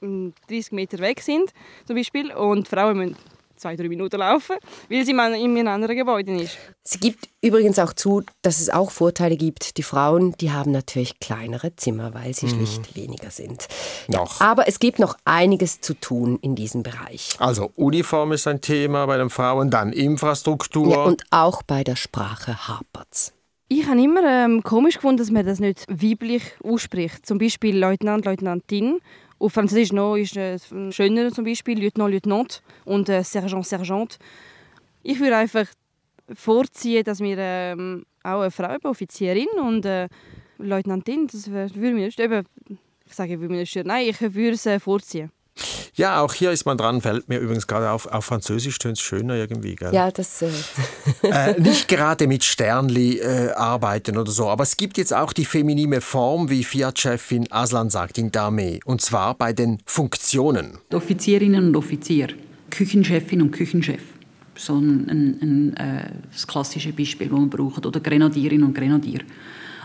30 0.00 0.72
Meter 0.72 0.98
weg 0.98 1.20
sind, 1.20 1.50
zum 1.86 1.96
Beispiel, 1.96 2.32
und 2.32 2.68
Frauen 2.68 2.98
müssen 2.98 3.16
zwei, 3.56 3.76
drei 3.76 3.88
Minuten 3.88 4.18
laufen, 4.18 4.56
weil 4.88 5.04
sie 5.04 5.12
in 5.12 5.20
einem 5.20 5.68
anderen 5.68 5.96
Gebäude 5.96 6.34
ist. 6.42 6.58
Sie 6.82 6.98
gibt 6.98 7.28
übrigens 7.40 7.78
auch 7.78 7.92
zu, 7.92 8.22
dass 8.42 8.60
es 8.60 8.70
auch 8.70 8.90
Vorteile 8.90 9.36
gibt. 9.36 9.76
Die 9.76 9.82
Frauen, 9.82 10.34
die 10.40 10.52
haben 10.52 10.70
natürlich 10.70 11.18
kleinere 11.20 11.74
Zimmer, 11.76 12.14
weil 12.14 12.34
sie 12.34 12.46
mhm. 12.46 12.50
schlicht 12.50 12.96
weniger 12.96 13.30
sind. 13.30 13.66
Noch. 14.08 14.40
Aber 14.40 14.68
es 14.68 14.78
gibt 14.78 14.98
noch 14.98 15.16
einiges 15.24 15.80
zu 15.80 15.94
tun 15.94 16.38
in 16.42 16.54
diesem 16.54 16.82
Bereich. 16.82 17.36
Also 17.38 17.70
Uniform 17.76 18.32
ist 18.32 18.46
ein 18.46 18.60
Thema 18.60 19.06
bei 19.06 19.16
den 19.16 19.30
Frauen, 19.30 19.70
dann 19.70 19.92
Infrastruktur. 19.92 20.90
Ja, 20.90 21.04
und 21.04 21.22
auch 21.30 21.62
bei 21.62 21.84
der 21.84 21.96
Sprache 21.96 22.68
hapert's. 22.68 23.32
Ich 23.68 23.86
habe 23.86 24.00
immer 24.00 24.22
ähm, 24.24 24.62
komisch 24.62 24.96
gefunden, 24.96 25.16
dass 25.16 25.30
man 25.30 25.46
das 25.46 25.58
nicht 25.58 25.86
weiblich 25.88 26.42
ausspricht. 26.62 27.24
Zum 27.24 27.38
Beispiel 27.38 27.76
Leutnant, 27.76 28.26
Leutnantin 28.26 29.00
auf 29.44 29.52
Französisch 29.52 29.92
noch 29.92 30.16
ist 30.16 30.36
es 30.36 30.72
schöner 30.90 31.30
zum 31.30 31.44
Beispiel 31.44 31.78
Lieutenant, 31.78 32.10
Lieutenant 32.12 32.62
und 32.84 33.08
äh, 33.08 33.22
Sergeant, 33.22 33.66
Sergeant. 33.66 34.18
Ich 35.02 35.20
würde 35.20 35.36
einfach 35.36 35.66
vorziehen, 36.32 37.04
dass 37.04 37.20
wir 37.20 37.36
ähm, 37.38 38.06
auch 38.22 38.40
eine 38.40 38.50
Frau, 38.50 38.68
eine 38.68 38.84
Offizierin 38.84 39.48
und 39.60 39.84
äh, 39.84 40.08
Leutnantin, 40.58 41.26
das 41.26 41.50
würde 41.50 41.78
mir 41.78 42.06
nicht, 42.06 42.20
eben, 42.20 42.46
ich 43.06 43.14
sage, 43.14 43.38
würde 43.38 43.52
mir 43.52 43.60
nicht. 43.60 43.76
Nein, 43.84 44.06
ich 44.08 44.20
würde 44.20 44.52
es 44.52 44.64
äh, 44.64 44.80
vorziehen. 44.80 45.30
Ja, 45.94 46.20
auch 46.20 46.34
hier 46.34 46.50
ist 46.50 46.64
man 46.66 46.76
dran, 46.76 47.00
fällt 47.00 47.28
mir 47.28 47.38
übrigens 47.38 47.68
gerade 47.68 47.90
auf, 47.90 48.06
auf 48.06 48.24
Französisch 48.24 48.78
tönt 48.78 48.96
es 48.96 49.02
schöner 49.02 49.36
irgendwie. 49.36 49.76
Gell? 49.76 49.94
Ja, 49.94 50.10
das... 50.10 50.42
Äh 50.42 50.50
äh, 51.22 51.60
nicht 51.60 51.86
gerade 51.86 52.26
mit 52.26 52.42
Sternli 52.42 53.18
äh, 53.18 53.52
arbeiten 53.52 54.16
oder 54.16 54.32
so, 54.32 54.48
aber 54.48 54.64
es 54.64 54.76
gibt 54.76 54.98
jetzt 54.98 55.14
auch 55.14 55.32
die 55.32 55.44
feminine 55.44 56.00
Form, 56.00 56.50
wie 56.50 56.64
Fiat-Chefin 56.64 57.50
Aslan 57.50 57.90
sagt, 57.90 58.18
in 58.18 58.32
der 58.32 58.42
Armee. 58.42 58.80
Und 58.84 59.02
zwar 59.02 59.34
bei 59.34 59.52
den 59.52 59.78
Funktionen. 59.86 60.78
Offizierinnen 60.92 61.68
und 61.68 61.76
Offizier, 61.76 62.28
Küchenchefin 62.70 63.42
und 63.42 63.52
Küchenchef. 63.52 64.02
So 64.56 64.76
ein, 64.76 65.08
ein, 65.08 65.38
ein 65.42 65.76
äh, 65.76 66.10
das 66.32 66.46
klassische 66.46 66.92
Beispiel, 66.92 67.28
das 67.28 67.38
man 67.38 67.50
braucht. 67.50 67.86
Oder 67.86 68.00
Grenadierin 68.00 68.64
und 68.64 68.74
Grenadier. 68.74 69.20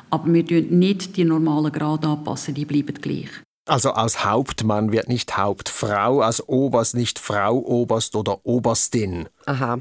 Aber 0.10 0.32
wir 0.34 0.43
passen 0.43 0.79
nicht 0.79 1.15
die 1.17 1.25
normalen 1.25 1.71
Grade 1.71 2.08
anpassen, 2.08 2.55
die 2.55 2.65
bleiben 2.65 2.95
gleich. 2.99 3.29
Also 3.69 3.91
aus 3.91 4.25
Hauptmann 4.25 4.91
wird 4.91 5.10
nicht 5.10 5.38
Hauptfrau, 5.38 6.23
aus 6.23 6.41
Oberst 6.47 6.95
nicht 6.95 7.19
Frau 7.19 7.58
Oberst 7.58 8.15
oder 8.15 8.39
Oberstin. 8.43 9.29
Aha. 9.45 9.77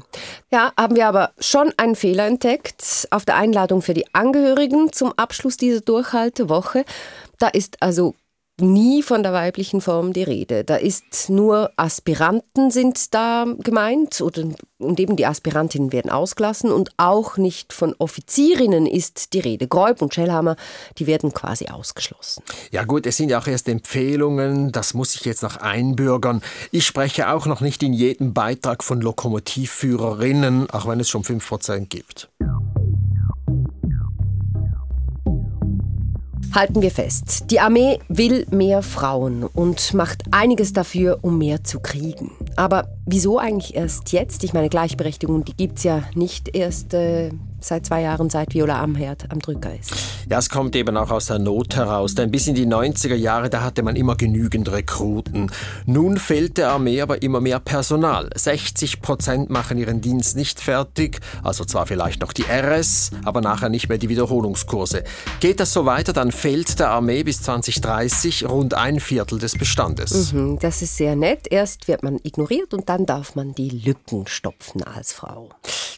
Ja, 0.51 0.71
haben 0.77 0.95
wir 0.95 1.07
aber 1.07 1.31
schon 1.39 1.73
einen 1.77 1.95
Fehler 1.95 2.27
entdeckt. 2.27 3.07
Auf 3.09 3.25
der 3.25 3.35
Einladung 3.35 3.81
für 3.81 3.95
die 3.95 4.13
Angehörigen 4.13 4.93
zum 4.93 5.11
Abschluss 5.17 5.57
dieser 5.57 5.81
Durchhaltewoche. 5.81 6.85
Da 7.39 7.47
ist 7.47 7.81
also 7.81 8.13
nie 8.61 9.01
von 9.03 9.23
der 9.23 9.33
weiblichen 9.33 9.81
Form 9.81 10.13
die 10.13 10.23
Rede. 10.23 10.63
Da 10.63 10.75
ist 10.75 11.29
nur 11.29 11.71
Aspiranten 11.75 12.71
sind 12.71 13.13
da 13.13 13.45
gemeint 13.59 14.21
oder, 14.21 14.43
und 14.77 14.99
eben 14.99 15.15
die 15.15 15.25
Aspirantinnen 15.25 15.91
werden 15.91 16.11
ausgelassen 16.11 16.71
und 16.71 16.91
auch 16.97 17.37
nicht 17.37 17.73
von 17.73 17.95
Offizierinnen 17.97 18.85
ist 18.85 19.33
die 19.33 19.39
Rede. 19.39 19.67
Gräub 19.67 20.01
und 20.01 20.13
Schellhammer, 20.13 20.55
die 20.97 21.07
werden 21.07 21.33
quasi 21.33 21.67
ausgeschlossen. 21.67 22.43
Ja 22.71 22.83
gut, 22.83 23.05
es 23.05 23.17
sind 23.17 23.29
ja 23.29 23.39
auch 23.39 23.47
erst 23.47 23.67
Empfehlungen, 23.67 24.71
das 24.71 24.93
muss 24.93 25.15
ich 25.15 25.25
jetzt 25.25 25.43
noch 25.43 25.57
einbürgern. 25.57 26.41
Ich 26.71 26.85
spreche 26.85 27.29
auch 27.29 27.45
noch 27.45 27.61
nicht 27.61 27.83
in 27.83 27.93
jedem 27.93 28.33
Beitrag 28.33 28.83
von 28.83 29.01
Lokomotivführerinnen, 29.01 30.69
auch 30.69 30.87
wenn 30.87 30.99
es 30.99 31.09
schon 31.09 31.23
5% 31.23 31.87
gibt. 31.87 32.28
Halten 36.53 36.81
wir 36.81 36.89
fest, 36.89 37.51
die 37.51 37.59
Armee 37.59 37.99
will 38.07 38.47
mehr 38.49 38.81
Frauen 38.81 39.43
und 39.43 39.93
macht 39.93 40.23
einiges 40.31 40.73
dafür, 40.73 41.19
um 41.21 41.37
mehr 41.37 41.63
zu 41.63 41.79
kriegen. 41.79 42.31
Aber 42.55 42.87
wieso 43.05 43.37
eigentlich 43.37 43.75
erst 43.75 44.11
jetzt? 44.11 44.43
Ich 44.43 44.53
meine, 44.53 44.69
Gleichberechtigung, 44.69 45.45
die 45.45 45.55
gibt 45.55 45.77
es 45.77 45.83
ja 45.83 46.03
nicht 46.15 46.55
erst 46.55 46.95
äh, 46.95 47.29
seit 47.65 47.85
zwei 47.85 48.01
Jahren, 48.01 48.29
seit 48.29 48.53
Viola 48.53 48.81
Amherd 48.81 49.25
am 49.29 49.39
Drücker 49.39 49.77
ist. 49.77 49.93
Ja, 50.29 50.37
es 50.37 50.49
kommt 50.49 50.75
eben 50.75 50.95
auch 50.95 51.09
aus 51.09 51.25
der 51.25 51.39
Not 51.39 51.75
heraus, 51.75 52.13
denn 52.13 52.29
bis 52.29 52.47
in 52.47 52.55
die 52.55 52.67
90er 52.67 53.15
Jahre, 53.15 53.49
da 53.49 53.63
hatte 53.63 53.81
man 53.81 53.95
immer 53.95 54.15
genügend 54.15 54.71
Rekruten. 54.71 55.51
Nun 55.85 56.17
fehlt 56.17 56.57
der 56.57 56.71
Armee 56.71 57.01
aber 57.01 57.21
immer 57.23 57.41
mehr 57.41 57.59
Personal. 57.59 58.29
60 58.35 59.01
Prozent 59.01 59.49
machen 59.49 59.77
ihren 59.77 60.01
Dienst 60.01 60.35
nicht 60.35 60.59
fertig, 60.59 61.19
also 61.43 61.65
zwar 61.65 61.87
vielleicht 61.87 62.21
noch 62.21 62.33
die 62.33 62.43
RS, 62.43 63.11
aber 63.25 63.41
nachher 63.41 63.69
nicht 63.69 63.89
mehr 63.89 63.97
die 63.97 64.09
Wiederholungskurse. 64.09 65.03
Geht 65.39 65.59
das 65.59 65.73
so 65.73 65.85
weiter, 65.85 66.13
dann 66.13 66.31
fehlt 66.31 66.79
der 66.79 66.89
Armee 66.89 67.23
bis 67.23 67.41
2030 67.41 68.47
rund 68.47 68.73
ein 68.73 68.99
Viertel 68.99 69.39
des 69.39 69.57
Bestandes. 69.57 70.33
Mhm, 70.33 70.59
das 70.59 70.81
ist 70.81 70.97
sehr 70.97 71.15
nett. 71.15 71.47
Erst 71.49 71.87
wird 71.87 72.03
man 72.03 72.19
ignoriert 72.23 72.73
und 72.73 72.87
dann 72.89 73.05
darf 73.05 73.35
man 73.35 73.53
die 73.55 73.69
Lücken 73.69 74.27
stopfen 74.27 74.83
als 74.83 75.13
Frau. 75.13 75.49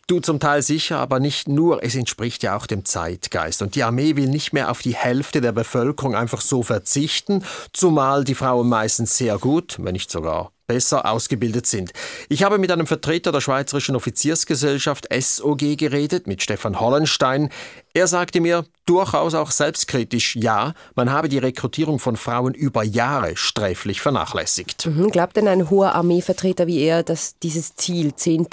Du 0.08 0.20
zum 0.20 0.40
Teil 0.40 0.62
sicher, 0.62 1.00
aber 1.00 1.20
nicht 1.20 1.48
nur, 1.52 1.84
es 1.84 1.96
entspricht 1.96 2.44
ja 2.44 2.58
auch 2.58 2.66
dem 2.66 2.86
Zeitgeist. 2.86 3.62
Und 3.62 3.76
die 3.76 3.84
Armee 3.84 4.16
will 4.16 4.28
nicht 4.28 4.54
mehr 4.54 4.72
auf 4.72 4.82
die 4.82 4.96
Hälfte 4.96 5.42
der 5.42 5.52
Bevölkerung 5.52 6.16
einfach 6.16 6.42
so 6.42 6.64
verzichten, 6.64 7.44
zumal 7.74 8.24
die 8.24 8.36
Frauen 8.36 8.70
meistens 8.70 9.18
sehr 9.18 9.38
gut, 9.38 9.78
wenn 9.80 9.94
nicht 9.94 10.12
sogar 10.12 10.52
besser 10.72 11.06
ausgebildet 11.06 11.68
sind. 11.68 11.92
Ich 12.30 12.44
habe 12.44 12.58
mit 12.58 12.72
einem 12.72 12.88
Vertreter 12.88 13.34
der 13.34 13.42
Schweizerischen 13.42 13.94
Offiziersgesellschaft 13.98 15.06
SOG 15.14 15.78
geredet, 15.78 16.28
mit 16.28 16.42
Stefan 16.42 16.80
Hollenstein. 16.80 17.50
Er 17.94 18.08
sagte 18.08 18.40
mir 18.40 18.66
durchaus 18.86 19.34
auch 19.34 19.52
selbstkritisch, 19.52 20.38
ja, 20.38 20.74
man 20.96 21.12
habe 21.12 21.28
die 21.28 21.40
Rekrutierung 21.40 22.00
von 22.00 22.16
Frauen 22.16 22.54
über 22.54 22.84
Jahre 22.84 23.36
sträflich 23.36 24.00
vernachlässigt. 24.00 24.86
Mhm, 24.86 25.10
glaubt 25.10 25.36
denn 25.36 25.50
ein 25.50 25.70
hoher 25.70 25.94
Armeevertreter 25.94 26.68
wie 26.68 26.80
er, 26.80 27.04
dass 27.04 27.38
dieses 27.40 27.76
Ziel 27.76 28.16
10 28.16 28.48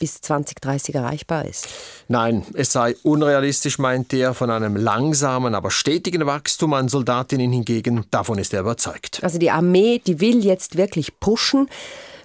bis 0.00 0.20
2030 0.22 0.94
erreichbar 0.94 1.44
ist? 1.44 1.68
Nein, 2.08 2.46
es 2.54 2.72
sei 2.72 2.96
unrealistisch, 3.02 3.78
meint 3.78 4.14
er, 4.14 4.32
von 4.32 4.48
einem 4.50 4.76
langsamen, 4.76 5.54
aber 5.54 5.70
stetigen 5.70 6.24
Wachstum 6.24 6.72
an 6.72 6.88
Soldatinnen 6.88 7.52
hingegen, 7.52 8.06
davon 8.10 8.38
ist 8.38 8.54
er 8.54 8.60
überzeugt. 8.60 9.22
Also 9.22 9.38
die 9.38 9.50
Armee, 9.50 10.00
die 10.06 10.20
will 10.20 10.42
jetzt 10.42 10.78
wirklich 10.78 11.20
pushen. 11.20 11.68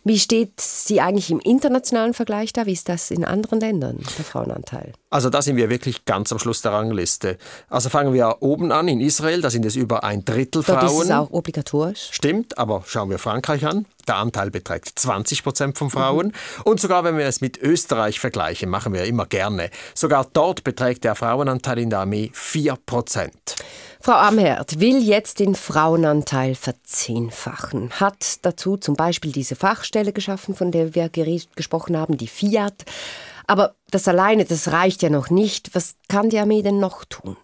Wie 0.04 0.18
steht 0.20 0.60
sie 0.60 1.02
eigentlich 1.02 1.30
im 1.30 1.40
internationalen 1.40 2.14
Vergleich 2.14 2.54
da? 2.54 2.66
Wie 2.66 2.74
ist 2.74 2.90
das 2.90 3.12
in 3.12 3.26
anderen 3.26 3.60
Ländern, 3.60 4.00
der 4.18 4.26
Frauenanteil? 4.26 4.94
Also 5.12 5.32
da 5.32 5.42
sind 5.42 5.56
wir 5.56 5.70
wirklich 5.70 6.06
ganz 6.06 6.32
am 6.32 6.38
Schluss 6.38 6.62
der 6.62 6.72
Rangliste. 6.72 7.38
Also 7.68 7.90
fangen 7.90 8.14
wir 8.14 8.38
oben 8.42 8.72
an, 8.72 8.88
in 8.88 9.02
Israel, 9.02 9.42
da 9.42 9.50
sind 9.50 9.66
es 9.66 9.76
über 9.76 10.04
ein 10.04 10.24
Drittel 10.24 10.62
Frauen. 10.62 10.80
Dort 10.82 11.04
ist 11.04 11.12
auch 11.12 11.32
obligatorisch. 11.32 12.10
Stimmt, 12.12 12.60
aber 12.60 12.84
schauen 12.86 13.10
wir 13.10 13.18
Frankreich 13.18 13.66
an. 13.66 13.86
Der 14.08 14.18
Anteil 14.18 14.52
beträgt 14.52 15.00
20 15.00 15.44
Prozent 15.44 15.78
von 15.80 15.90
Frauen. 15.90 16.28
Mhm. 16.28 16.62
Und 16.64 16.80
sogar 16.80 17.04
wenn 17.04 17.18
wir 17.18 17.26
es 17.26 17.42
mit 17.42 17.58
Österreich 17.58 18.20
vergleichen, 18.20 18.70
machen 18.70 18.94
wir 18.94 19.06
immer 19.06 19.26
gerne, 19.26 19.72
sogar 19.96 20.28
dort 20.32 20.64
beträgt 20.64 21.04
der 21.04 21.16
Frauenanteil 21.16 21.80
in 21.80 21.90
der 21.90 22.00
Armee 22.00 22.30
4 22.34 22.78
Prozent. 22.86 23.56
Frau 24.02 24.14
Amherd 24.14 24.80
will 24.80 25.04
jetzt 25.04 25.40
den 25.40 25.56
Frauenanteil 25.56 26.56
verzehnfachen, 26.56 27.92
hat 28.00 28.38
dazu 28.44 28.78
zum 28.78 28.96
Beispiel 28.96 29.34
diese 29.34 29.56
Fachstelle 29.56 30.14
geschaffen, 30.14 30.56
von 30.56 30.72
der 30.72 30.96
wir 30.96 31.10
gesprochen 31.10 31.98
haben, 31.98 32.18
die 32.18 32.28
Fiat. 32.28 32.86
Aber 33.50 33.74
das 33.90 34.08
alleine, 34.08 34.46
das 34.46 34.72
reicht 34.72 35.02
ja 35.02 35.10
noch 35.10 35.32
nicht. 35.32 35.74
Was 35.74 35.96
kann 36.08 36.30
die 36.30 36.38
Armee 36.38 36.62
denn 36.62 36.80
noch 36.80 37.04
tun? 37.06 37.36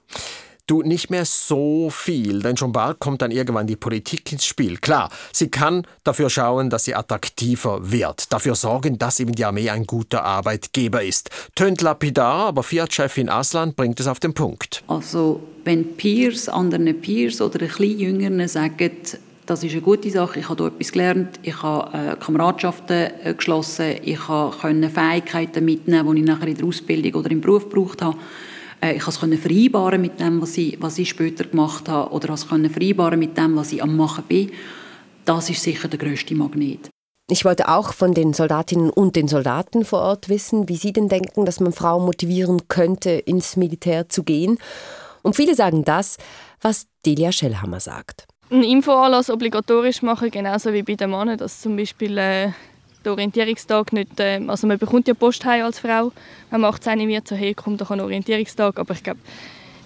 Du, 0.67 0.83
nicht 0.83 1.09
mehr 1.09 1.25
so 1.25 1.89
viel, 1.89 2.41
denn 2.41 2.57
schon 2.57 2.71
bald 2.71 2.99
kommt 2.99 3.23
dann 3.23 3.31
irgendwann 3.31 3.65
die 3.65 3.75
Politik 3.75 4.31
ins 4.31 4.45
Spiel. 4.45 4.77
Klar, 4.77 5.09
sie 5.31 5.49
kann 5.49 5.85
dafür 6.03 6.29
schauen, 6.29 6.69
dass 6.69 6.85
sie 6.85 6.93
attraktiver 6.93 7.91
wird, 7.91 8.31
dafür 8.31 8.53
sorgen, 8.53 8.99
dass 8.99 9.19
eben 9.19 9.33
die 9.33 9.45
Armee 9.45 9.69
ein 9.71 9.85
guter 9.85 10.23
Arbeitgeber 10.23 11.03
ist. 11.03 11.31
Tönt 11.55 11.81
lapidar, 11.81 12.47
aber 12.47 12.61
Fiat-Chefin 12.61 13.29
Aslan 13.29 13.73
bringt 13.73 13.99
es 13.99 14.05
auf 14.05 14.19
den 14.19 14.35
Punkt. 14.35 14.83
Also, 14.87 15.41
wenn 15.63 15.97
Peers 15.97 16.49
anderen 16.49 17.01
Peers 17.01 17.41
oder 17.41 17.61
ein 17.61 17.67
bisschen 17.67 17.99
Jüngeren 17.99 18.47
sagen, 18.47 18.91
das 19.45 19.63
ist 19.63 19.73
eine 19.73 19.81
gute 19.81 20.09
Sache. 20.09 20.39
Ich 20.39 20.49
habe 20.49 20.63
hier 20.63 20.71
etwas 20.73 20.91
gelernt. 20.91 21.39
Ich 21.43 21.61
habe 21.61 21.97
äh, 21.97 22.15
Kameradschaften 22.15 23.11
äh, 23.23 23.33
geschlossen. 23.33 23.95
Ich 24.03 24.19
konnte 24.19 24.89
Fähigkeiten 24.89 25.65
mitnehmen, 25.65 26.15
die 26.15 26.21
ich 26.21 26.27
nachher 26.27 26.47
in 26.47 26.57
der 26.57 26.65
Ausbildung 26.65 27.13
oder 27.13 27.31
im 27.31 27.41
Beruf 27.41 27.69
gebraucht 27.69 28.01
habe. 28.01 28.17
Äh, 28.81 28.95
ich 28.95 29.03
konnte 29.03 29.35
es 29.35 29.41
vereinbaren 29.41 30.01
mit 30.01 30.19
dem, 30.19 30.41
was 30.41 30.57
ich, 30.57 30.81
was 30.81 30.97
ich 30.97 31.09
später 31.09 31.45
gemacht 31.45 31.87
habe, 31.89 32.11
oder 32.11 32.33
ich 32.33 32.47
konnte 32.47 32.69
vereinbaren 32.69 33.19
mit 33.19 33.37
dem, 33.37 33.55
was 33.55 33.71
ich 33.71 33.83
am 33.83 33.95
machen 33.95 34.23
bin. 34.27 34.51
Das 35.25 35.49
ist 35.49 35.61
sicher 35.61 35.87
der 35.87 35.99
größte 35.99 36.35
Magnet. 36.35 36.89
Ich 37.27 37.43
wollte 37.43 37.69
auch 37.69 37.93
von 37.93 38.13
den 38.13 38.33
Soldatinnen 38.33 38.91
und 38.91 39.15
den 39.15 39.27
Soldaten 39.27 39.83
vor 39.83 39.99
Ort 39.99 40.29
wissen, 40.29 40.69
wie 40.69 40.75
sie 40.75 40.93
denn 40.93 41.09
denken, 41.09 41.45
dass 41.45 41.59
man 41.59 41.73
Frauen 41.73 42.05
motivieren 42.05 42.67
könnte, 42.67 43.11
ins 43.11 43.55
Militär 43.55 44.09
zu 44.09 44.23
gehen. 44.23 44.59
Und 45.23 45.35
viele 45.35 45.55
sagen 45.55 45.83
das, 45.83 46.17
was 46.61 46.85
Delia 47.03 47.31
Schellhammer 47.31 47.79
sagt. 47.79 48.27
Ein 48.51 48.63
Infoanlass 48.63 49.31
obligatorisch 49.31 50.03
machen, 50.03 50.29
genauso 50.29 50.71
wie 50.71 50.83
bei 50.83 50.93
den 50.93 51.09
Männern, 51.09 51.37
dass 51.37 51.61
zum 51.61 51.75
Beispiel 51.75 52.15
äh, 52.17 52.49
der 53.03 53.11
Orientierungstag 53.11 53.91
nicht, 53.91 54.19
äh, 54.19 54.39
also 54.47 54.67
man 54.67 54.77
bekommt 54.77 55.07
ja 55.07 55.15
Post 55.15 55.45
als 55.47 55.79
Frau, 55.79 56.11
wenn 56.51 56.61
man 56.61 56.71
18 56.71 57.07
wird, 57.07 57.27
so 57.27 57.35
hey, 57.35 57.55
kommt 57.55 57.81
doch 57.81 57.89
Orientierungstag, 57.89 58.77
aber 58.77 58.93
ich 58.93 59.03
glaube, 59.03 59.19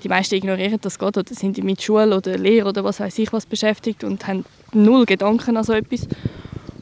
die 0.04 0.10
meisten 0.10 0.36
ignorieren 0.36 0.80
das 0.82 1.00
gerade 1.00 1.22
oder 1.22 1.34
sind 1.34 1.62
mit 1.64 1.82
Schule 1.82 2.16
oder 2.18 2.38
Lehre 2.38 2.68
oder 2.68 2.84
was 2.84 3.00
weiß 3.00 3.20
ich 3.20 3.32
was 3.32 3.46
beschäftigt 3.46 4.04
und 4.04 4.28
haben 4.28 4.46
null 4.74 5.06
Gedanken 5.06 5.58
an 5.58 5.64
so 5.64 5.74
etwas. 5.74 6.08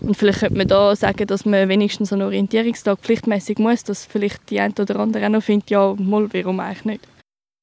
Und 0.01 0.15
vielleicht 0.15 0.39
könnte 0.39 0.57
man 0.57 0.67
da 0.67 0.95
sagen, 0.95 1.27
dass 1.27 1.45
man 1.45 1.69
wenigstens 1.69 2.13
einen 2.13 2.21
Orientierungstag 2.23 2.99
pflichtmäßig 2.99 3.59
muss, 3.59 3.83
dass 3.83 4.05
vielleicht 4.05 4.49
die 4.49 4.59
eine 4.59 4.73
oder 4.79 4.99
andere 4.99 5.25
auch 5.25 5.29
noch 5.29 5.43
findet, 5.43 5.69
ja, 5.69 5.93
mal, 5.97 6.27
warum 6.33 6.59
eigentlich 6.59 6.85
nicht. 6.85 7.07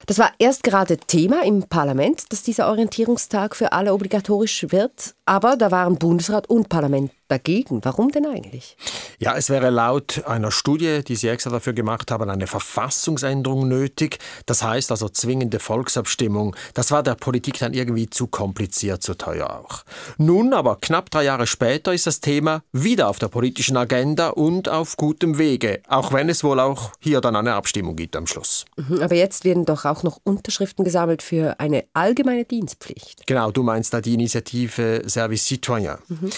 Das 0.06 0.18
war 0.18 0.32
erst 0.38 0.62
gerade 0.62 0.98
Thema 0.98 1.44
im 1.44 1.62
Parlament, 1.62 2.30
dass 2.30 2.42
dieser 2.42 2.68
Orientierungstag 2.68 3.56
für 3.56 3.72
alle 3.72 3.94
obligatorisch 3.94 4.66
wird. 4.68 5.14
Aber 5.26 5.56
da 5.56 5.70
waren 5.70 5.96
Bundesrat 5.96 6.48
und 6.50 6.68
Parlament 6.68 7.10
dagegen. 7.28 7.80
Warum 7.82 8.10
denn 8.10 8.26
eigentlich? 8.26 8.76
Ja, 9.18 9.36
es 9.36 9.48
wäre 9.48 9.70
laut 9.70 10.22
einer 10.26 10.50
Studie, 10.50 11.02
die 11.02 11.16
Sie 11.16 11.28
extra 11.28 11.50
dafür 11.50 11.72
gemacht 11.72 12.10
haben, 12.10 12.28
eine 12.28 12.46
Verfassungsänderung 12.46 13.66
nötig. 13.66 14.18
Das 14.44 14.62
heißt 14.62 14.90
also 14.90 15.08
zwingende 15.08 15.58
Volksabstimmung. 15.58 16.54
Das 16.74 16.90
war 16.90 17.02
der 17.02 17.14
Politik 17.14 17.58
dann 17.58 17.72
irgendwie 17.72 18.10
zu 18.10 18.26
kompliziert, 18.26 19.02
zu 19.02 19.16
teuer 19.16 19.50
auch. 19.50 19.84
Nun 20.18 20.52
aber, 20.52 20.76
knapp 20.76 21.10
drei 21.10 21.24
Jahre 21.24 21.46
später, 21.46 21.94
ist 21.94 22.06
das 22.06 22.20
Thema 22.20 22.62
wieder 22.72 23.08
auf 23.08 23.18
der 23.18 23.28
politischen 23.28 23.76
Agenda 23.76 24.28
und 24.28 24.68
auf 24.68 24.96
gutem 24.96 25.38
Wege. 25.38 25.80
Auch 25.88 26.12
wenn 26.12 26.28
es 26.28 26.44
wohl 26.44 26.60
auch 26.60 26.92
hier 27.00 27.22
dann 27.22 27.36
eine 27.36 27.54
Abstimmung 27.54 27.96
gibt 27.96 28.16
am 28.16 28.26
Schluss. 28.26 28.66
Mhm, 28.76 29.00
aber 29.00 29.14
jetzt 29.14 29.44
werden 29.44 29.64
doch 29.64 29.86
auch 29.86 30.02
noch 30.02 30.20
Unterschriften 30.24 30.84
gesammelt 30.84 31.22
für 31.22 31.58
eine 31.58 31.84
allgemeine 31.94 32.44
Dienstpflicht. 32.44 33.26
Genau, 33.26 33.50
du 33.50 33.62
meinst 33.62 33.94
da 33.94 34.02
die 34.02 34.14
Initiative 34.14 35.02
Service 35.14 35.46
Citoyen. 35.46 35.98
Mhm. 36.08 36.30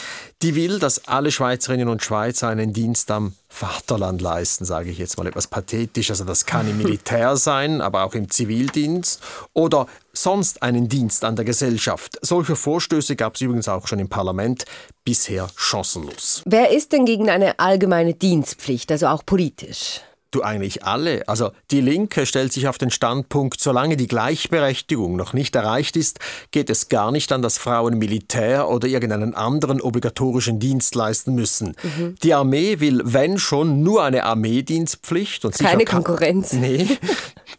Die 0.42 0.54
will, 0.54 0.78
dass 0.78 1.08
alle 1.08 1.30
Schweizerinnen 1.30 1.88
und 1.88 2.02
Schweizer 2.02 2.48
einen 2.48 2.72
Dienst 2.72 3.10
am 3.10 3.34
Vaterland 3.48 4.20
leisten, 4.20 4.64
sage 4.64 4.90
ich 4.90 4.98
jetzt 4.98 5.16
mal 5.16 5.26
etwas 5.26 5.46
pathetisch. 5.46 6.10
Also 6.10 6.24
das 6.24 6.44
kann 6.44 6.68
im 6.68 6.76
Militär 6.82 7.36
sein, 7.36 7.80
aber 7.80 8.04
auch 8.04 8.14
im 8.14 8.30
Zivildienst 8.30 9.22
oder 9.54 9.86
sonst 10.12 10.62
einen 10.62 10.88
Dienst 10.88 11.24
an 11.24 11.36
der 11.36 11.44
Gesellschaft. 11.44 12.18
Solche 12.22 12.54
Vorstöße 12.54 13.16
gab 13.16 13.36
es 13.36 13.40
übrigens 13.40 13.68
auch 13.68 13.86
schon 13.86 13.98
im 13.98 14.08
Parlament, 14.08 14.64
bisher 15.04 15.48
chancenlos. 15.56 16.42
Wer 16.44 16.70
ist 16.70 16.92
denn 16.92 17.06
gegen 17.06 17.30
eine 17.30 17.58
allgemeine 17.58 18.14
Dienstpflicht, 18.14 18.90
also 18.92 19.06
auch 19.06 19.24
politisch? 19.24 20.00
Du 20.37 20.42
eigentlich 20.42 20.85
alle. 20.85 21.27
Also 21.29 21.53
die 21.70 21.81
Linke 21.81 22.27
stellt 22.27 22.53
sich 22.53 22.68
auf 22.68 22.77
den 22.77 22.90
Standpunkt, 22.90 23.59
solange 23.59 23.96
die 23.96 24.07
Gleichberechtigung 24.07 25.16
noch 25.16 25.33
nicht 25.33 25.57
erreicht 25.57 25.96
ist, 25.96 26.18
geht 26.51 26.68
es 26.68 26.90
gar 26.90 27.11
nicht 27.11 27.33
an, 27.33 27.40
dass 27.40 27.57
Frauen 27.57 27.96
Militär 27.96 28.68
oder 28.68 28.87
irgendeinen 28.87 29.35
anderen 29.35 29.81
obligatorischen 29.81 30.59
Dienst 30.59 30.94
leisten 30.94 31.35
müssen. 31.35 31.75
Mhm. 31.83 32.16
Die 32.22 32.35
Armee 32.35 32.81
will, 32.81 33.01
wenn 33.03 33.38
schon, 33.38 33.83
nur 33.83 34.05
eine 34.05 34.25
Armeedienstpflicht. 34.25 35.46
Und 35.46 35.59
keine 35.59 35.87
Konkurrenz. 35.87 36.53
Nee. 36.66 36.99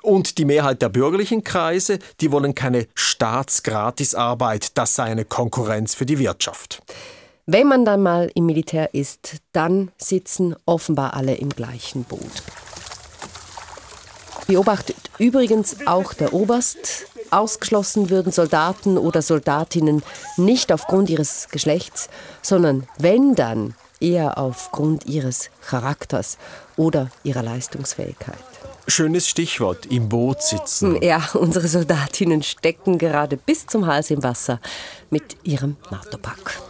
Und 0.03 0.37
die 0.37 0.45
Mehrheit 0.45 0.83
der 0.83 0.89
bürgerlichen 0.89 1.43
Kreise, 1.43 1.97
die 2.21 2.31
wollen 2.31 2.53
keine 2.53 2.87
Staatsgratisarbeit. 2.93 4.77
Das 4.77 4.93
sei 4.93 5.05
eine 5.05 5.25
Konkurrenz 5.25 5.95
für 5.95 6.05
die 6.05 6.19
Wirtschaft. 6.19 6.83
Wenn 7.47 7.67
man 7.67 7.85
dann 7.85 8.03
mal 8.03 8.29
im 8.35 8.45
Militär 8.45 8.93
ist, 8.93 9.37
dann 9.53 9.89
sitzen 9.97 10.55
offenbar 10.65 11.13
alle 11.13 11.35
im 11.35 11.49
gleichen 11.49 12.03
Boot 12.03 12.43
beobachtet 14.47 14.97
übrigens 15.17 15.77
auch 15.85 16.13
der 16.13 16.33
Oberst. 16.33 17.07
Ausgeschlossen 17.29 18.09
würden 18.09 18.31
Soldaten 18.31 18.97
oder 18.97 19.21
Soldatinnen 19.21 20.01
nicht 20.37 20.71
aufgrund 20.71 21.09
ihres 21.09 21.49
Geschlechts, 21.51 22.09
sondern 22.41 22.87
wenn 22.97 23.35
dann 23.35 23.75
eher 23.99 24.37
aufgrund 24.37 25.05
ihres 25.05 25.49
Charakters 25.67 26.37
oder 26.77 27.09
ihrer 27.23 27.43
Leistungsfähigkeit. 27.43 28.37
Schönes 28.87 29.27
Stichwort, 29.27 29.87
im 29.87 30.07
Boot 30.07 30.41
sitzen. 30.41 31.01
Ja, 31.01 31.21
unsere 31.33 31.67
Soldatinnen 31.67 32.41
stecken 32.41 32.97
gerade 32.97 33.35
bis 33.35 33.65
zum 33.67 33.85
Hals 33.85 34.11
im 34.11 34.23
Wasser 34.23 34.61
mit 35.09 35.35
ihrem 35.43 35.75
NATO-Pack. 35.91 36.61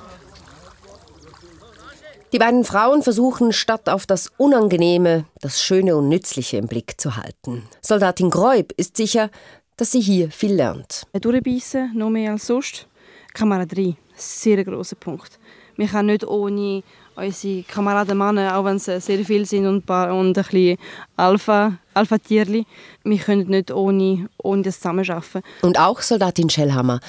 Die 2.34 2.40
beiden 2.40 2.66
Frauen 2.66 3.04
versuchen, 3.04 3.54
statt 3.54 3.88
auf 3.88 4.06
das 4.06 4.34
Unangenehme, 4.36 5.26
das 5.40 5.63
Schöne 5.63 5.96
und 5.96 6.10
Nützliche 6.10 6.58
im 6.58 6.68
Blick 6.68 7.00
zu 7.00 7.16
halten. 7.16 7.63
Soldatin 7.82 8.30
Gräub 8.30 8.74
ist 8.76 8.98
sicher, 8.98 9.30
dass 9.78 9.94
sie 9.94 10.02
hier 10.02 10.30
viel 10.30 10.54
lernt. 10.54 11.04
Durchbeissen, 11.13 11.94
noch 11.96 12.10
mehr 12.10 12.34
als 12.34 12.48
sonst. 12.48 12.86
Kameraderie, 13.34 13.96
sehr 14.13 14.62
großer 14.62 14.98
Punkt. 14.98 15.40
Wir 15.78 15.88
können 15.88 16.08
nicht 16.08 16.28
ohne 16.28 16.84
unsere 17.17 17.63
Kameraden 17.63 18.17
Männer, 18.17 18.58
auch 18.58 18.65
wenn 18.65 18.80
sie 18.80 19.01
sehr 19.01 19.23
viel 19.25 19.45
sind 19.45 19.65
und, 19.65 19.86
paar, 19.86 20.13
und 20.15 20.38
ein 20.38 20.43
bisschen 20.43 20.77
Alpha, 21.15 21.77
Alpha-Tierli, 21.93 22.65
wir 23.03 23.17
können 23.17 23.47
nicht 23.47 23.71
ohne, 23.71 24.30
ohne 24.38 24.62
das 24.62 24.80
zusammenarbeiten. 24.80 25.41
Und 25.63 25.80
auch 25.80 25.99
Soldatin 26.01 26.49
Schellhammer 26.49 26.99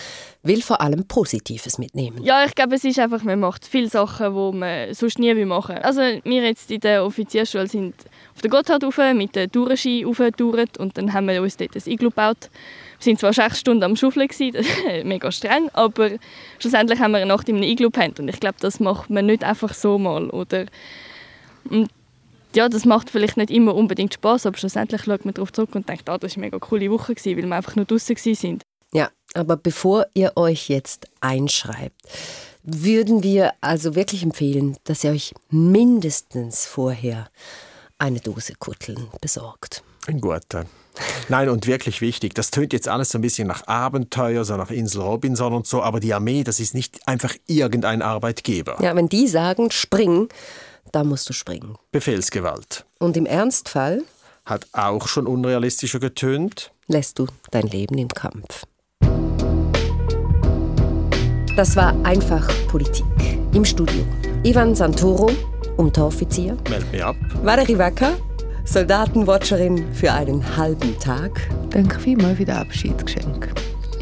will 0.43 0.63
vor 0.63 0.81
allem 0.81 1.07
Positives 1.07 1.79
mitnehmen. 1.79 2.23
Ja, 2.23 2.45
ich 2.45 2.55
glaube, 2.55 2.77
es 2.77 2.85
ist 2.85 2.99
einfach, 2.99 3.23
man 3.23 3.41
macht 3.41 3.67
viele 3.67 3.89
Sachen, 3.89 4.35
die 4.35 4.57
man 4.57 4.95
sonst 4.95 5.19
nie 5.19 5.35
machen 5.45 5.77
will. 5.77 5.83
Also 5.83 6.01
wir 6.01 6.43
jetzt 6.43 6.71
in 6.71 6.81
der 6.81 7.05
Offizierschule 7.05 7.67
sind 7.67 7.95
auf 8.35 8.41
der 8.41 8.51
Gotthard 8.51 8.85
rauf, 8.85 8.99
mit 9.15 9.37
der 9.37 9.51
Tourenski 9.51 10.05
raufgetouert 10.05 10.79
und 10.79 10.97
dann 10.97 11.13
haben 11.13 11.29
wir 11.29 11.43
uns 11.43 11.57
dort 11.57 11.77
ein 11.77 11.83
Iglu 11.85 12.09
gebaut. 12.09 12.49
Wir 13.01 13.13
waren 13.13 13.19
zwar 13.19 13.33
sechs 13.33 13.61
Stunden 13.61 13.83
am 13.85 13.97
Schaufeln, 13.97 14.29
mega 15.05 15.31
streng, 15.31 15.71
aber 15.73 16.11
schlussendlich 16.59 16.99
haben 16.99 17.13
wir 17.13 17.19
eine 17.19 17.27
Nacht 17.27 17.49
in 17.49 17.57
einem 17.57 17.65
Iglu 17.65 17.91
gepennt 17.91 18.19
und 18.21 18.29
ich 18.29 18.41
glaube, 18.41 18.57
das 18.61 18.81
macht 18.81 19.11
man 19.11 19.27
nicht 19.27 19.45
einfach 19.45 19.73
so 19.75 19.99
mal. 19.99 20.31
Oder 20.31 20.67
und 21.71 21.91
ja, 22.55 22.69
das 22.69 22.85
macht 22.85 23.11
vielleicht 23.11 23.37
nicht 23.37 23.51
immer 23.51 23.75
unbedingt 23.75 24.15
Spaß, 24.15 24.47
aber 24.47 24.57
schlussendlich 24.57 25.05
schaut 25.05 25.25
man 25.25 25.35
darauf 25.35 25.53
zurück 25.53 25.75
und 25.75 25.89
denkt, 25.89 26.09
ah, 26.09 26.19
das 26.19 26.33
war 26.33 26.37
eine 26.39 26.47
mega 26.47 26.59
coole 26.59 26.91
Woche, 26.91 27.15
weil 27.15 27.37
wir 27.37 27.53
einfach 27.57 27.77
nur 27.77 27.85
draußen 27.85 28.17
waren. 28.17 28.59
Ja, 28.93 29.11
aber 29.35 29.57
bevor 29.57 30.07
ihr 30.15 30.33
euch 30.37 30.69
jetzt 30.69 31.07
einschreibt, 31.21 32.01
würden 32.63 33.23
wir 33.23 33.53
also 33.61 33.95
wirklich 33.95 34.23
empfehlen, 34.23 34.77
dass 34.85 35.05
ihr 35.05 35.11
euch 35.11 35.35
mindestens 35.51 36.67
vorher 36.67 37.29
eine 37.99 38.21
Dose 38.21 38.55
Kutteln 38.59 39.09
besorgt. 39.21 39.83
Ein 40.07 40.21
guter. 40.21 40.67
Nein, 41.29 41.49
und 41.49 41.67
wirklich 41.67 42.01
wichtig, 42.01 42.35
das 42.35 42.51
tönt 42.51 42.73
jetzt 42.73 42.89
alles 42.89 43.11
so 43.11 43.19
ein 43.19 43.23
bisschen 43.23 43.49
nach 43.49 43.67
Abenteuer, 43.67 44.45
so 44.45 44.57
nach 44.57 44.71
Insel 44.71 45.03
Robinson 45.03 45.53
und 45.53 45.67
so, 45.67 45.83
aber 45.83 46.01
die 46.01 46.15
Armee, 46.15 46.45
das 46.45 46.61
ist 46.61 46.75
nicht 46.75 47.07
einfach 47.07 47.35
irgendein 47.47 48.03
Arbeitgeber. 48.03 48.77
Ja, 48.81 48.95
wenn 48.97 49.09
die 49.09 49.29
sagen, 49.29 49.71
spring, 49.71 50.29
dann 50.93 51.09
musst 51.09 51.29
du 51.29 51.33
springen. 51.33 51.77
Befehlsgewalt. 51.93 52.87
Und 52.99 53.17
im 53.17 53.27
Ernstfall? 53.27 54.05
Hat 54.45 54.67
auch 54.73 55.09
schon 55.09 55.27
unrealistischer 55.27 56.01
getönt. 56.01 56.73
Lässt 56.87 57.19
du 57.19 57.27
dein 57.51 57.67
Leben 57.67 57.99
im 57.99 58.09
Kampf. 58.09 58.65
Das 61.57 61.77
war 61.77 61.95
einfach 62.05 62.49
Politik. 62.69 63.05
Im 63.53 63.65
Studio. 63.65 64.07
Ivan 64.45 64.75
Santoro, 64.75 65.31
Unteroffizier. 65.77 66.57
Meld 66.71 66.91
mich 66.93 67.03
ab. 67.03 67.17
Valerie 67.43 67.77
Wacker, 67.77 68.17
Soldatenwatcherin 68.69 69.95
für 69.95 70.13
einen 70.13 70.59
halben 70.59 70.99
Tag. 70.99 71.49
Danke 71.71 71.99
vielmals 71.99 72.37
für 72.37 72.45
das 72.45 72.59
Abschiedsgeschenk. 72.59 73.49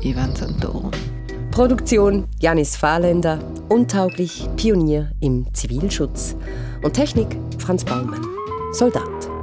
Ivan 0.03 0.35
Santoro. 0.35 0.91
Produktion 1.53 2.27
Janis 2.41 2.77
Fahrländer, 2.77 3.39
untauglich 3.69 4.49
Pionier 4.57 5.13
im 5.21 5.47
Zivilschutz. 5.55 6.35
Und 6.83 6.95
Technik 6.95 7.29
Franz 7.59 7.85
Baumann, 7.85 8.27
Soldat. 8.73 9.36